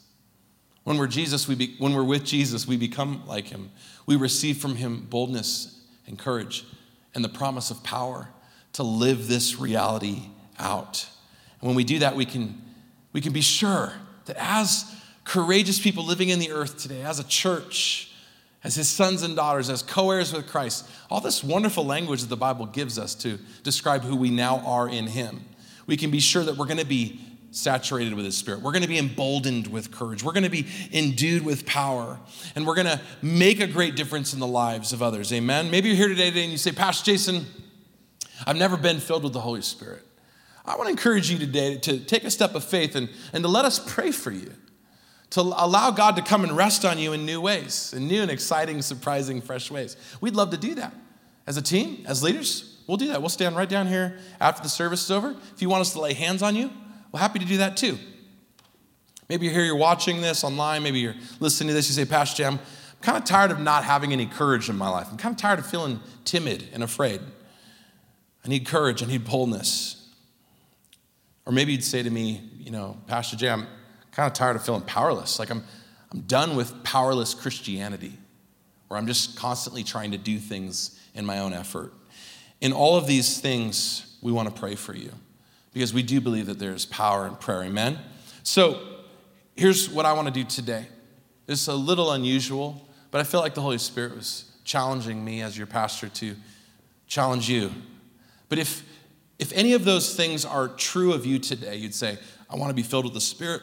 When 0.84 0.98
we're 0.98 1.08
Jesus, 1.08 1.48
we 1.48 1.56
be, 1.56 1.76
when 1.78 1.94
we're 1.94 2.04
with 2.04 2.24
Jesus, 2.24 2.68
we 2.68 2.78
become 2.78 3.24
like 3.28 3.48
him. 3.48 3.72
We 4.06 4.16
receive 4.16 4.58
from 4.58 4.76
him 4.76 5.08
boldness 5.10 5.82
and 6.08 6.18
courage 6.18 6.66
and 7.16 7.24
the 7.24 7.30
promise 7.30 7.72
of 7.72 7.84
power 7.84 8.30
to 8.74 8.84
live 8.84 9.28
this 9.28 9.60
reality 9.60 10.24
out. 10.58 11.08
And 11.62 11.68
when 11.68 11.76
we 11.76 11.84
do 11.84 12.00
that, 12.00 12.16
we 12.16 12.26
can, 12.26 12.62
we 13.14 13.22
can 13.22 13.34
be 13.34 13.42
sure 13.42 13.94
that 14.26 14.38
as 14.40 14.96
courageous 15.24 15.80
people 15.80 16.06
living 16.06 16.30
in 16.30 16.40
the 16.40 16.52
earth 16.52 16.78
today, 16.78 17.02
as 17.02 17.20
a 17.20 17.24
church, 17.24 18.09
as 18.64 18.76
his 18.76 18.90
sons 18.90 19.24
and 19.24 19.36
daughters, 19.36 19.70
as 19.70 19.82
co 19.82 20.12
heirs 20.12 20.34
with 20.34 20.48
Christ. 20.48 20.88
All 21.10 21.22
this 21.22 21.44
wonderful 21.44 21.86
language 21.86 22.22
that 22.22 22.28
the 22.28 22.38
Bible 22.38 22.66
gives 22.66 23.00
us 23.00 23.16
to 23.16 23.40
describe 23.64 24.02
who 24.02 24.16
we 24.16 24.30
now 24.30 24.60
are 24.66 24.90
in 24.90 25.08
him. 25.08 25.46
We 25.88 25.98
can 25.98 26.12
be 26.12 26.20
sure 26.20 26.44
that 26.44 26.58
we're 26.58 26.66
going 26.66 26.78
to 26.78 26.86
be 26.86 27.20
saturated 27.52 28.14
with 28.14 28.26
his 28.26 28.38
spirit. 28.38 28.62
We're 28.62 28.74
going 28.74 28.84
to 28.84 28.88
be 28.88 29.00
emboldened 29.00 29.68
with 29.68 29.92
courage. 29.92 30.24
We're 30.24 30.34
going 30.34 30.44
to 30.44 30.50
be 30.50 30.68
endued 30.92 31.44
with 31.44 31.66
power. 31.66 32.20
And 32.56 32.68
we're 32.68 32.76
going 32.76 32.88
to 32.88 33.02
make 33.24 33.60
a 33.60 33.66
great 33.66 33.96
difference 33.96 34.34
in 34.34 34.40
the 34.40 34.48
lives 34.48 34.94
of 34.94 35.02
others. 35.02 35.34
Amen. 35.34 35.72
Maybe 35.72 35.88
you're 35.90 35.98
here 35.98 36.10
today, 36.10 36.28
and 36.28 36.52
you 36.52 36.58
say, 36.58 36.72
Pastor 36.72 37.12
Jason, 37.12 37.46
I've 38.46 38.58
never 38.58 38.78
been 38.78 39.00
filled 39.00 39.24
with 39.24 39.34
the 39.34 39.42
Holy 39.42 39.62
Spirit. 39.62 40.06
I 40.64 40.76
want 40.76 40.86
to 40.86 40.92
encourage 40.92 41.32
you 41.32 41.40
today 41.40 41.78
to 41.78 41.98
take 41.98 42.24
a 42.24 42.30
step 42.30 42.54
of 42.54 42.64
faith 42.64 42.96
and, 42.96 43.10
and 43.34 43.44
to 43.44 43.48
let 43.48 43.66
us 43.66 43.80
pray 43.80 44.12
for 44.12 44.32
you 44.32 44.54
to 45.32 45.42
allow 45.42 45.92
God 45.92 46.16
to 46.16 46.22
come 46.22 46.44
and 46.44 46.56
rest 46.56 46.86
on 46.86 46.98
you 46.98 47.14
in 47.14 47.26
new 47.26 47.40
ways, 47.40 47.94
in 47.94 48.08
new 48.08 48.22
and 48.22 48.32
exciting, 48.32 48.82
surprising, 48.82 49.42
fresh 49.42 49.70
ways. 49.70 49.96
We'd 50.22 50.36
love 50.36 50.52
to 50.52 50.58
do 50.58 50.76
that. 50.76 50.94
As 51.46 51.58
a 51.58 51.62
team, 51.62 52.04
as 52.08 52.24
leaders, 52.24 52.78
we'll 52.88 52.98
do 52.98 53.08
that. 53.08 53.22
We'll 53.22 53.30
stand 53.30 53.56
right 53.56 53.70
down 53.70 53.88
here 53.88 54.18
after 54.40 54.64
the 54.64 54.70
service 54.70 55.04
is 55.04 55.12
over. 55.12 55.36
If 55.56 55.62
you 55.62 55.70
want 55.70 55.82
us 55.82 55.94
to 55.94 56.02
lay 56.02 56.14
hands 56.14 56.42
on 56.42 56.56
you, 56.56 56.72
we're 57.12 57.20
happy 57.20 57.40
to 57.40 57.46
do 57.46 57.58
that 57.58 57.78
too. 57.78 57.98
Maybe 59.30 59.46
you're 59.46 59.54
here, 59.54 59.64
you're 59.64 59.76
watching 59.76 60.22
this 60.22 60.44
online, 60.44 60.82
maybe 60.82 61.00
you're 61.00 61.16
listening 61.40 61.68
to 61.68 61.74
this, 61.74 61.88
you 61.88 61.94
say, 61.94 62.06
Pastor 62.06 62.44
Jam, 62.44 62.54
I'm 62.54 63.02
kind 63.02 63.18
of 63.18 63.26
tired 63.26 63.52
of 63.52 63.60
not 63.60 63.84
having 63.84 64.12
any 64.12 64.26
courage 64.26 64.70
in 64.70 64.78
my 64.78 64.90
life. 64.90 65.08
I'm 65.12 65.18
kind 65.18 65.34
of 65.34 65.40
tired 65.40 65.60
of 65.60 65.68
feeling 65.68 66.00
timid 66.26 66.68
and 66.74 66.82
afraid. 66.82 67.22
I 68.44 68.48
need 68.48 68.66
courage, 68.66 69.04
I 69.04 69.06
need 69.06 69.26
boldness. 69.26 70.08
Or 71.46 71.54
maybe 71.54 71.74
you'd 71.74 71.84
say 71.84 72.02
to 72.02 72.10
me, 72.10 72.42
you 72.58 72.72
know, 72.72 72.98
Pastor 73.08 73.38
Jam, 73.38 73.68
kind 74.12 74.28
of 74.28 74.34
tired 74.34 74.56
of 74.56 74.64
feeling 74.64 74.82
powerless. 74.82 75.40
Like 75.40 75.50
I'm, 75.50 75.64
I'm 76.12 76.22
done 76.22 76.56
with 76.56 76.84
powerless 76.84 77.34
Christianity, 77.34 78.14
where 78.88 78.98
I'm 78.98 79.08
just 79.08 79.36
constantly 79.36 79.84
trying 79.84 80.12
to 80.12 80.18
do 80.18 80.38
things 80.40 81.00
in 81.14 81.26
my 81.26 81.40
own 81.40 81.54
effort. 81.54 81.94
In 82.62 82.74
all 82.74 82.98
of 82.98 83.08
these 83.08 83.40
things, 83.40 84.18
we 84.22 84.32
want 84.32 84.54
to 84.54 84.60
pray 84.60 84.76
for 84.76 84.96
you 84.96 85.12
because 85.74 85.94
we 85.94 86.04
do 86.04 86.20
believe 86.20 86.48
that 86.48 86.60
there's 86.60 86.86
power 86.86 87.28
in 87.28 87.36
prayer. 87.36 87.64
Amen? 87.64 88.00
So 88.44 88.82
here's 89.56 89.90
what 89.90 90.06
I 90.06 90.14
want 90.14 90.28
to 90.28 90.34
do 90.34 90.44
today. 90.44 90.88
It's 91.48 91.68
a 91.68 91.74
little 91.74 92.12
unusual, 92.12 92.88
but 93.12 93.22
I 93.22 93.24
feel 93.24 93.40
like 93.40 93.54
the 93.54 93.62
Holy 93.62 93.78
Spirit 93.78 94.16
was 94.16 94.52
challenging 94.64 95.24
me 95.24 95.42
as 95.42 95.58
your 95.58 95.68
pastor 95.68 96.10
to 96.10 96.36
challenge 97.08 97.50
you. 97.50 97.72
But 98.50 98.60
if 98.60 98.84
if 99.40 99.54
any 99.54 99.72
of 99.72 99.86
those 99.86 100.16
things 100.16 100.44
are 100.44 100.68
true 100.68 101.14
of 101.14 101.26
you 101.26 101.40
today, 101.40 101.78
you'd 101.78 101.96
say, 101.96 102.18
I 102.50 102.58
want 102.58 102.72
to 102.72 102.74
be 102.74 102.84
filled 102.84 103.06
with 103.06 103.14
the 103.14 103.22
Spirit. 103.22 103.62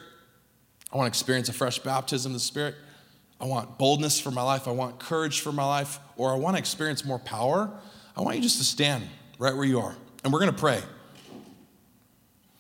I 0.97 0.99
want 0.99 1.13
to 1.13 1.19
experience 1.19 1.51
a 1.51 1.53
fresh 1.53 1.79
baptism 1.79 2.33
of 2.33 2.37
the 2.37 2.41
Spirit. 2.41 2.75
I 3.39 3.45
want 3.45 3.77
boldness 3.77 4.19
for 4.19 4.31
my 4.31 4.41
life. 4.41 4.67
I 4.67 4.71
want 4.71 4.99
courage 4.99 5.43
for 5.43 5.53
my 5.53 5.67
life. 5.67 5.99
Or 6.17 6.33
I 6.33 6.37
want 6.37 6.57
to 6.57 6.59
experience 6.59 7.05
more 7.05 7.19
power. 7.19 7.71
I 8.17 8.23
want 8.23 8.37
you 8.37 8.43
just 8.43 8.57
to 8.57 8.65
stand 8.65 9.07
right 9.39 9.55
where 9.55 9.67
you 9.67 9.79
are, 9.79 9.95
and 10.25 10.33
we're 10.33 10.39
going 10.39 10.53
to 10.53 10.59
pray. 10.59 10.79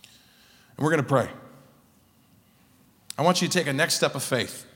And 0.03 0.85
we're 0.85 0.91
going 0.91 1.03
to 1.03 1.09
pray. 1.09 1.31
I 3.17 3.23
want 3.23 3.41
you 3.41 3.49
to 3.49 3.59
take 3.59 3.69
a 3.69 3.73
next 3.73 3.95
step 3.95 4.15
of 4.15 4.23
faith. 4.23 4.67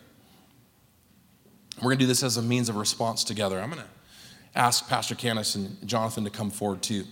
We're 1.76 1.88
going 1.88 1.98
to 1.98 2.04
do 2.04 2.08
this 2.08 2.22
as 2.22 2.38
a 2.38 2.42
means 2.42 2.70
of 2.70 2.76
response 2.76 3.24
together. 3.24 3.60
I'm 3.60 3.68
going 3.68 3.82
to 3.82 4.58
ask 4.58 4.88
Pastor 4.88 5.14
Canis 5.14 5.54
and 5.54 5.86
Jonathan 5.86 6.24
to 6.24 6.30
come 6.30 6.50
forward 6.50 6.80
too. 6.80 7.04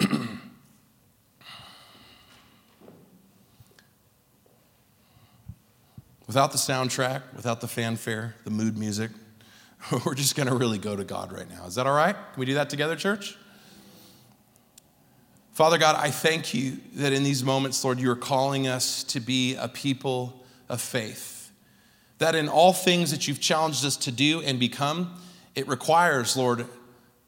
without 6.26 6.52
the 6.52 6.58
soundtrack, 6.58 7.22
without 7.34 7.60
the 7.60 7.68
fanfare, 7.68 8.34
the 8.44 8.50
mood 8.50 8.78
music, 8.78 9.10
we're 10.04 10.14
just 10.14 10.36
going 10.36 10.48
to 10.48 10.54
really 10.54 10.78
go 10.78 10.96
to 10.96 11.04
God 11.04 11.32
right 11.32 11.48
now. 11.48 11.66
Is 11.66 11.74
that 11.74 11.86
all 11.86 11.94
right? 11.94 12.14
Can 12.14 12.40
we 12.40 12.46
do 12.46 12.54
that 12.54 12.70
together, 12.70 12.96
church? 12.96 13.36
Father 15.52 15.78
God, 15.78 15.96
I 15.96 16.10
thank 16.10 16.52
you 16.52 16.78
that 16.94 17.12
in 17.12 17.22
these 17.22 17.44
moments, 17.44 17.84
Lord, 17.84 18.00
you 18.00 18.10
are 18.10 18.16
calling 18.16 18.66
us 18.66 19.04
to 19.04 19.20
be 19.20 19.54
a 19.54 19.68
people 19.68 20.44
of 20.68 20.80
faith. 20.80 21.52
That 22.18 22.34
in 22.34 22.48
all 22.48 22.72
things 22.72 23.10
that 23.12 23.28
you've 23.28 23.40
challenged 23.40 23.84
us 23.84 23.96
to 23.98 24.10
do 24.10 24.40
and 24.40 24.58
become, 24.58 25.14
it 25.54 25.68
requires, 25.68 26.36
Lord, 26.36 26.66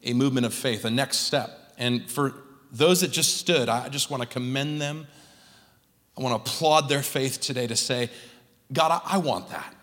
a 0.03 0.13
movement 0.13 0.45
of 0.45 0.53
faith, 0.53 0.83
a 0.83 0.89
next 0.89 1.19
step. 1.19 1.73
And 1.77 2.09
for 2.09 2.33
those 2.71 3.01
that 3.01 3.11
just 3.11 3.37
stood, 3.37 3.69
I 3.69 3.87
just 3.89 4.09
want 4.09 4.23
to 4.23 4.27
commend 4.27 4.81
them. 4.81 5.07
I 6.17 6.21
want 6.21 6.33
to 6.33 6.51
applaud 6.51 6.89
their 6.89 7.03
faith 7.03 7.39
today 7.39 7.67
to 7.67 7.75
say, 7.75 8.09
God, 8.71 8.91
I, 8.91 9.15
I 9.15 9.17
want 9.17 9.49
that. 9.49 9.73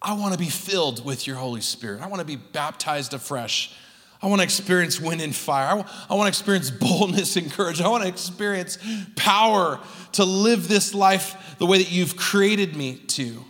I 0.00 0.14
want 0.14 0.32
to 0.32 0.38
be 0.38 0.48
filled 0.48 1.04
with 1.04 1.26
your 1.26 1.36
Holy 1.36 1.60
Spirit. 1.60 2.02
I 2.02 2.08
want 2.08 2.20
to 2.20 2.26
be 2.26 2.36
baptized 2.36 3.14
afresh. 3.14 3.74
I 4.20 4.26
want 4.28 4.40
to 4.40 4.44
experience 4.44 5.00
wind 5.00 5.20
and 5.20 5.34
fire. 5.34 5.84
I 6.08 6.14
want 6.14 6.26
to 6.26 6.28
experience 6.28 6.70
boldness 6.70 7.36
and 7.36 7.50
courage. 7.50 7.80
I 7.80 7.88
want 7.88 8.02
to 8.02 8.08
experience 8.08 8.78
power 9.16 9.80
to 10.12 10.24
live 10.24 10.68
this 10.68 10.94
life 10.94 11.56
the 11.58 11.66
way 11.66 11.78
that 11.78 11.90
you've 11.90 12.16
created 12.16 12.76
me 12.76 12.96
to. 13.08 13.44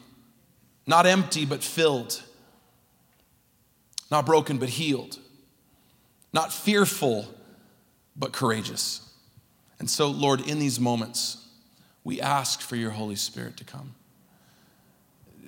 Not 0.86 1.06
empty, 1.06 1.46
but 1.46 1.62
filled. 1.62 2.22
Not 4.10 4.26
broken, 4.26 4.58
but 4.58 4.68
healed. 4.68 5.18
Not 6.32 6.52
fearful, 6.52 7.26
but 8.16 8.32
courageous. 8.32 9.08
And 9.78 9.88
so, 9.88 10.08
Lord, 10.08 10.46
in 10.46 10.58
these 10.58 10.80
moments, 10.80 11.46
we 12.04 12.20
ask 12.20 12.60
for 12.60 12.76
your 12.76 12.90
Holy 12.90 13.16
Spirit 13.16 13.56
to 13.58 13.64
come. 13.64 13.94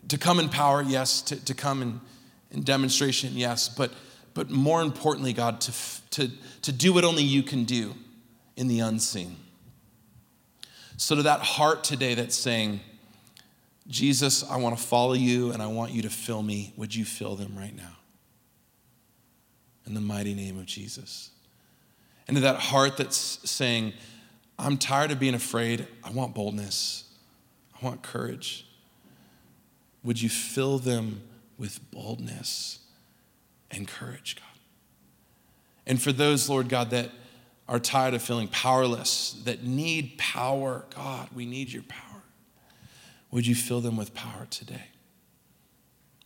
To 0.09 0.19
come 0.19 0.39
in 0.39 0.49
power, 0.49 0.83
yes. 0.83 1.23
To, 1.23 1.45
to 1.45 1.55
come 1.55 1.83
in, 1.83 2.01
in 2.51 2.63
demonstration, 2.63 3.33
yes. 3.35 3.69
But 3.69 3.93
but 4.35 4.51
more 4.51 4.83
importantly, 4.83 5.33
God, 5.33 5.61
to, 5.63 5.73
to, 6.11 6.31
to 6.63 6.73
do 6.73 6.93
what 6.93 7.05
only 7.05 7.23
you 7.23 7.43
can 7.45 7.65
do 7.65 7.95
in 8.57 8.67
the 8.67 8.81
unseen. 8.81 9.37
So, 10.97 11.17
to 11.17 11.23
that 11.23 11.41
heart 11.41 11.85
today 11.85 12.15
that's 12.15 12.37
saying, 12.37 12.81
Jesus, 13.87 14.49
I 14.49 14.57
want 14.57 14.77
to 14.77 14.83
follow 14.83 15.13
you 15.13 15.53
and 15.53 15.63
I 15.63 15.67
want 15.69 15.93
you 15.93 16.03
to 16.03 16.11
fill 16.11 16.43
me, 16.43 16.73
would 16.77 16.95
you 16.95 17.05
fill 17.05 17.37
them 17.37 17.57
right 17.57 17.75
now? 17.75 17.97
In 19.87 19.95
the 19.95 20.01
mighty 20.01 20.35
name 20.35 20.59
of 20.59 20.67
Jesus. 20.67 21.31
And 22.27 22.37
to 22.37 22.41
that 22.43 22.57
heart 22.57 22.97
that's 22.97 23.39
saying, 23.49 23.93
I'm 24.59 24.79
tired 24.79 25.11
of 25.11 25.21
being 25.21 25.35
afraid, 25.35 25.87
I 26.03 26.11
want 26.11 26.35
boldness, 26.35 27.05
I 27.81 27.85
want 27.85 28.03
courage. 28.03 28.67
Would 30.05 30.23
you 30.23 30.29
fill 30.29 30.79
them 30.79 31.23
with 31.59 31.91
boldness? 31.91 32.79
and 33.77 33.89
courage, 33.89 34.37
God. 34.37 34.59
And 35.87 36.01
for 36.01 36.13
those, 36.13 36.49
Lord 36.49 36.69
God, 36.69 36.91
that 36.91 37.11
are 37.69 37.79
tired 37.79 38.15
of 38.15 38.23
feeling 38.23 38.49
powerless, 38.49 39.41
that 39.45 39.65
need 39.65 40.19
power, 40.19 40.85
God, 40.95 41.29
we 41.35 41.47
need 41.47 41.73
your 41.73 41.83
power. 41.83 42.23
Would 43.31 43.47
you 43.47 43.55
fill 43.55 43.81
them 43.81 43.97
with 43.97 44.15
power 44.15 44.47
today? 44.51 44.85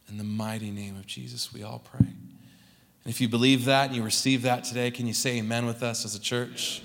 In 0.08 0.18
the 0.18 0.24
mighty 0.24 0.70
name 0.70 0.96
of 0.96 1.06
Jesus, 1.06 1.52
we 1.52 1.62
all 1.62 1.80
pray. 1.80 2.08
If 3.08 3.22
you 3.22 3.28
believe 3.28 3.64
that 3.64 3.86
and 3.86 3.96
you 3.96 4.02
receive 4.02 4.42
that 4.42 4.64
today, 4.64 4.90
can 4.90 5.06
you 5.06 5.14
say 5.14 5.38
amen 5.38 5.64
with 5.64 5.82
us 5.82 6.04
as 6.04 6.14
a 6.14 6.20
church? 6.20 6.82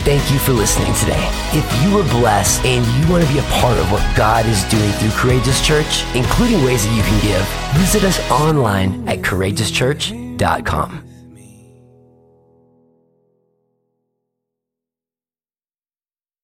Thank 0.00 0.30
you 0.30 0.38
for 0.38 0.52
listening 0.52 0.92
today. 0.94 1.30
If 1.52 1.82
you 1.82 1.96
were 1.96 2.04
blessed 2.20 2.62
and 2.66 2.84
you 3.02 3.10
want 3.10 3.26
to 3.26 3.32
be 3.32 3.38
a 3.38 3.42
part 3.44 3.78
of 3.78 3.90
what 3.90 4.04
God 4.14 4.44
is 4.44 4.62
doing 4.64 4.92
through 4.92 5.10
Courageous 5.12 5.66
Church, 5.66 6.04
including 6.14 6.62
ways 6.62 6.84
that 6.86 6.94
you 6.94 7.02
can 7.02 7.20
give, 7.22 7.80
visit 7.80 8.04
us 8.04 8.20
online 8.30 9.08
at 9.08 9.20
courageouschurch.com. 9.20 11.05